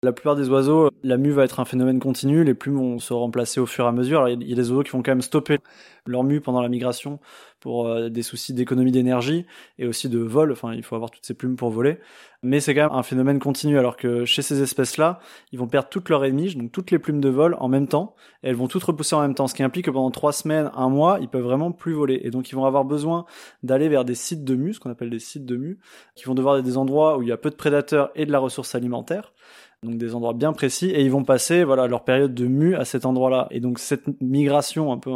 La 0.02 0.12
plupart 0.12 0.34
des 0.34 0.48
oiseaux, 0.48 0.88
la 1.02 1.18
mue 1.18 1.30
va 1.30 1.44
être 1.44 1.60
un 1.60 1.66
phénomène 1.66 2.00
continu, 2.00 2.42
les 2.42 2.54
plumes 2.54 2.76
vont 2.76 2.98
se 2.98 3.12
remplacer 3.12 3.60
au 3.60 3.66
fur 3.66 3.84
et 3.84 3.88
à 3.88 3.92
mesure. 3.92 4.20
Alors, 4.20 4.30
il 4.30 4.48
y 4.48 4.52
a 4.52 4.56
des 4.56 4.70
oiseaux 4.70 4.82
qui 4.82 4.92
vont 4.92 5.02
quand 5.02 5.10
même 5.10 5.20
stopper 5.20 5.58
leur 6.06 6.24
mue 6.24 6.40
pendant 6.40 6.62
la 6.62 6.70
migration 6.70 7.20
pour 7.60 7.86
euh, 7.86 8.08
des 8.08 8.22
soucis 8.22 8.54
d'économie 8.54 8.92
d'énergie 8.92 9.44
et 9.78 9.86
aussi 9.86 10.08
de 10.08 10.18
vol. 10.18 10.52
Enfin, 10.52 10.72
il 10.72 10.82
faut 10.82 10.94
avoir 10.94 11.10
toutes 11.10 11.26
ces 11.26 11.34
plumes 11.34 11.56
pour 11.56 11.68
voler. 11.68 11.98
Mais 12.42 12.60
c'est 12.60 12.74
quand 12.74 12.88
même 12.88 12.98
un 12.98 13.02
phénomène 13.02 13.38
continu, 13.38 13.78
alors 13.78 13.98
que 13.98 14.24
chez 14.24 14.40
ces 14.40 14.62
espèces-là, 14.62 15.20
ils 15.52 15.58
vont 15.58 15.66
perdre 15.66 15.90
toutes 15.90 16.08
leurs 16.08 16.24
émiges, 16.24 16.56
donc 16.56 16.72
toutes 16.72 16.90
les 16.90 16.98
plumes 16.98 17.20
de 17.20 17.28
vol 17.28 17.54
en 17.60 17.68
même 17.68 17.86
temps, 17.86 18.14
et 18.42 18.48
elles 18.48 18.56
vont 18.56 18.68
toutes 18.68 18.84
repousser 18.84 19.14
en 19.14 19.20
même 19.20 19.34
temps, 19.34 19.48
ce 19.48 19.54
qui 19.54 19.62
implique 19.62 19.84
que 19.84 19.90
pendant 19.90 20.10
trois 20.10 20.32
semaines, 20.32 20.70
un 20.74 20.88
mois, 20.88 21.18
ils 21.20 21.28
peuvent 21.28 21.44
vraiment 21.44 21.72
plus 21.72 21.92
voler. 21.92 22.22
Et 22.24 22.30
donc, 22.30 22.50
ils 22.50 22.54
vont 22.54 22.64
avoir 22.64 22.86
besoin 22.86 23.26
d'aller 23.62 23.90
vers 23.90 24.06
des 24.06 24.14
sites 24.14 24.44
de 24.44 24.54
mue, 24.54 24.72
ce 24.72 24.80
qu'on 24.80 24.90
appelle 24.90 25.10
des 25.10 25.18
sites 25.18 25.44
de 25.44 25.56
mue, 25.56 25.78
qui 26.14 26.24
vont 26.24 26.34
devoir 26.34 26.56
être 26.56 26.64
des 26.64 26.78
endroits 26.78 27.18
où 27.18 27.22
il 27.22 27.28
y 27.28 27.32
a 27.32 27.36
peu 27.36 27.50
de 27.50 27.56
prédateurs 27.56 28.10
et 28.14 28.24
de 28.24 28.32
la 28.32 28.38
ressource 28.38 28.74
alimentaire 28.74 29.34
donc 29.82 29.96
des 29.96 30.14
endroits 30.14 30.34
bien 30.34 30.52
précis, 30.52 30.90
et 30.90 31.02
ils 31.02 31.10
vont 31.10 31.24
passer 31.24 31.64
voilà 31.64 31.86
leur 31.86 32.04
période 32.04 32.34
de 32.34 32.46
mue 32.46 32.74
à 32.74 32.84
cet 32.84 33.06
endroit-là. 33.06 33.48
Et 33.50 33.60
donc 33.60 33.78
cette 33.78 34.02
migration 34.20 34.92
un 34.92 34.98
peu 34.98 35.10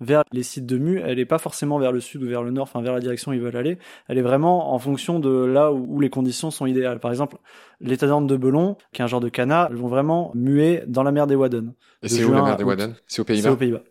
vers 0.00 0.22
les 0.32 0.44
sites 0.44 0.66
de 0.66 0.78
mue, 0.78 1.00
elle 1.04 1.18
est 1.18 1.26
pas 1.26 1.38
forcément 1.38 1.78
vers 1.78 1.90
le 1.90 2.00
sud 2.00 2.22
ou 2.22 2.28
vers 2.28 2.42
le 2.42 2.52
nord, 2.52 2.64
enfin 2.64 2.82
vers 2.82 2.92
la 2.92 3.00
direction 3.00 3.32
où 3.32 3.34
ils 3.34 3.40
veulent 3.40 3.56
aller. 3.56 3.78
Elle 4.08 4.18
est 4.18 4.22
vraiment 4.22 4.72
en 4.72 4.78
fonction 4.78 5.18
de 5.18 5.30
là 5.30 5.72
où, 5.72 5.98
les 6.00 6.10
conditions 6.10 6.52
sont 6.52 6.66
idéales. 6.66 7.00
Par 7.00 7.10
exemple, 7.10 7.36
l'état 7.80 8.06
d'ordre 8.06 8.28
de 8.28 8.36
Belon, 8.36 8.76
qui 8.92 9.02
est 9.02 9.04
un 9.04 9.08
genre 9.08 9.20
de 9.20 9.28
canard, 9.28 9.68
elles 9.70 9.76
vont 9.76 9.88
vraiment 9.88 10.30
muer 10.34 10.84
dans 10.86 11.02
la 11.02 11.10
mer 11.10 11.26
des 11.26 11.34
Wadden. 11.34 11.74
Et 12.02 12.08
c'est 12.08 12.24
où 12.24 12.32
la 12.32 12.42
mer 12.42 12.56
des 12.56 12.64
Wadden? 12.64 12.94
C'est 13.06 13.22
aux 13.22 13.24
Pays-Bas? 13.24 13.42
C'est 13.42 13.54
aux 13.54 13.56
Pays-Bas. 13.56 13.82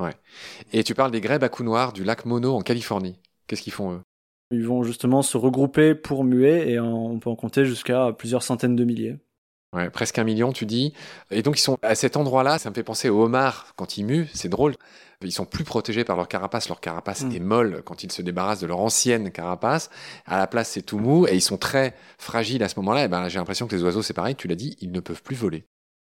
Ouais. 0.00 0.12
Et 0.72 0.84
tu 0.84 0.94
parles 0.94 1.12
des 1.12 1.20
grèbes 1.20 1.44
à 1.44 1.48
coups 1.48 1.66
noirs 1.66 1.92
du 1.92 2.04
lac 2.04 2.26
Mono 2.26 2.54
en 2.54 2.60
Californie. 2.60 3.18
Qu'est-ce 3.46 3.62
qu'ils 3.62 3.72
font 3.72 3.92
eux? 3.92 4.00
Ils 4.50 4.66
vont 4.66 4.82
justement 4.82 5.22
se 5.22 5.38
regrouper 5.38 5.94
pour 5.94 6.24
muer 6.24 6.70
et 6.70 6.78
on 6.78 7.18
peut 7.18 7.30
en 7.30 7.36
compter 7.36 7.64
jusqu'à 7.64 8.12
plusieurs 8.12 8.42
centaines 8.42 8.76
de 8.76 8.84
milliers. 8.84 9.16
Ouais, 9.74 9.88
presque 9.88 10.18
un 10.18 10.24
million, 10.24 10.52
tu 10.52 10.66
dis. 10.66 10.92
Et 11.30 11.42
donc, 11.42 11.58
ils 11.58 11.62
sont 11.62 11.78
à 11.82 11.94
cet 11.94 12.16
endroit-là. 12.16 12.58
Ça 12.58 12.68
me 12.68 12.74
fait 12.74 12.82
penser 12.82 13.08
aux 13.08 13.22
homards 13.22 13.72
quand 13.76 13.96
ils 13.96 14.04
muent. 14.04 14.28
C'est 14.34 14.50
drôle. 14.50 14.74
Ils 15.22 15.32
sont 15.32 15.46
plus 15.46 15.64
protégés 15.64 16.04
par 16.04 16.16
leur 16.16 16.28
carapace. 16.28 16.68
Leur 16.68 16.80
carapace 16.80 17.22
mm. 17.22 17.32
est 17.32 17.40
molle 17.40 17.82
quand 17.84 18.02
ils 18.02 18.12
se 18.12 18.20
débarrassent 18.20 18.60
de 18.60 18.66
leur 18.66 18.80
ancienne 18.80 19.30
carapace. 19.30 19.88
À 20.26 20.36
la 20.36 20.46
place, 20.46 20.70
c'est 20.70 20.82
tout 20.82 20.98
mou 20.98 21.26
et 21.26 21.34
ils 21.34 21.42
sont 21.42 21.56
très 21.56 21.94
fragiles 22.18 22.62
à 22.62 22.68
ce 22.68 22.78
moment-là. 22.80 23.04
Et 23.04 23.08
ben, 23.08 23.28
j'ai 23.28 23.38
l'impression 23.38 23.66
que 23.66 23.74
les 23.74 23.82
oiseaux, 23.82 24.02
c'est 24.02 24.14
pareil. 24.14 24.34
Tu 24.34 24.46
l'as 24.46 24.56
dit, 24.56 24.76
ils 24.80 24.92
ne 24.92 25.00
peuvent 25.00 25.22
plus 25.22 25.36
voler. 25.36 25.64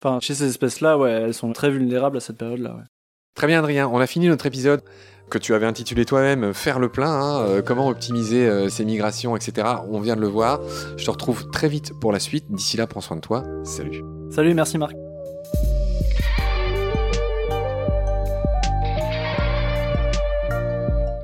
Enfin, 0.04 0.20
chez 0.20 0.34
ces 0.34 0.48
espèces-là, 0.48 0.98
ouais, 0.98 1.10
elles 1.10 1.34
sont 1.34 1.52
très 1.52 1.70
vulnérables 1.70 2.18
à 2.18 2.20
cette 2.20 2.36
période-là. 2.36 2.74
Ouais. 2.74 2.84
Très 3.34 3.46
bien, 3.46 3.60
Adrien. 3.60 3.88
On 3.88 4.00
a 4.00 4.06
fini 4.06 4.28
notre 4.28 4.46
épisode 4.46 4.82
que 5.30 5.38
tu 5.38 5.54
avais 5.54 5.66
intitulé 5.66 6.04
toi-même 6.04 6.54
Faire 6.54 6.78
le 6.78 6.88
plein, 6.88 7.10
hein, 7.10 7.40
euh, 7.40 7.62
comment 7.62 7.88
optimiser 7.88 8.46
euh, 8.46 8.68
ses 8.68 8.84
migrations, 8.84 9.36
etc. 9.36 9.66
On 9.88 10.00
vient 10.00 10.16
de 10.16 10.20
le 10.20 10.28
voir. 10.28 10.60
Je 10.96 11.04
te 11.04 11.10
retrouve 11.10 11.50
très 11.50 11.68
vite 11.68 11.92
pour 12.00 12.12
la 12.12 12.20
suite. 12.20 12.46
D'ici 12.50 12.76
là, 12.76 12.86
prends 12.86 13.00
soin 13.00 13.16
de 13.16 13.20
toi. 13.20 13.44
Salut. 13.64 14.02
Salut, 14.30 14.54
merci 14.54 14.78
Marc. 14.78 14.94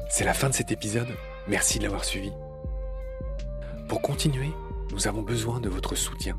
C'est 0.09 0.25
la 0.25 0.35
fin 0.35 0.49
de 0.49 0.55
cet 0.55 0.71
épisode. 0.73 1.09
Merci 1.49 1.79
de 1.79 1.85
l'avoir 1.85 2.05
suivi. 2.05 2.31
Pour 3.89 4.03
continuer, 4.03 4.51
nous 4.93 5.09
avons 5.09 5.23
besoin 5.23 5.59
de 5.59 5.69
votre 5.69 5.95
soutien. 5.95 6.37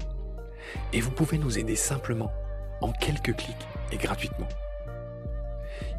Et 0.92 1.02
vous 1.02 1.12
pouvez 1.12 1.38
nous 1.38 1.60
aider 1.60 1.76
simplement, 1.76 2.32
en 2.82 2.92
quelques 2.92 3.36
clics 3.36 3.68
et 3.92 3.98
gratuitement. 3.98 4.48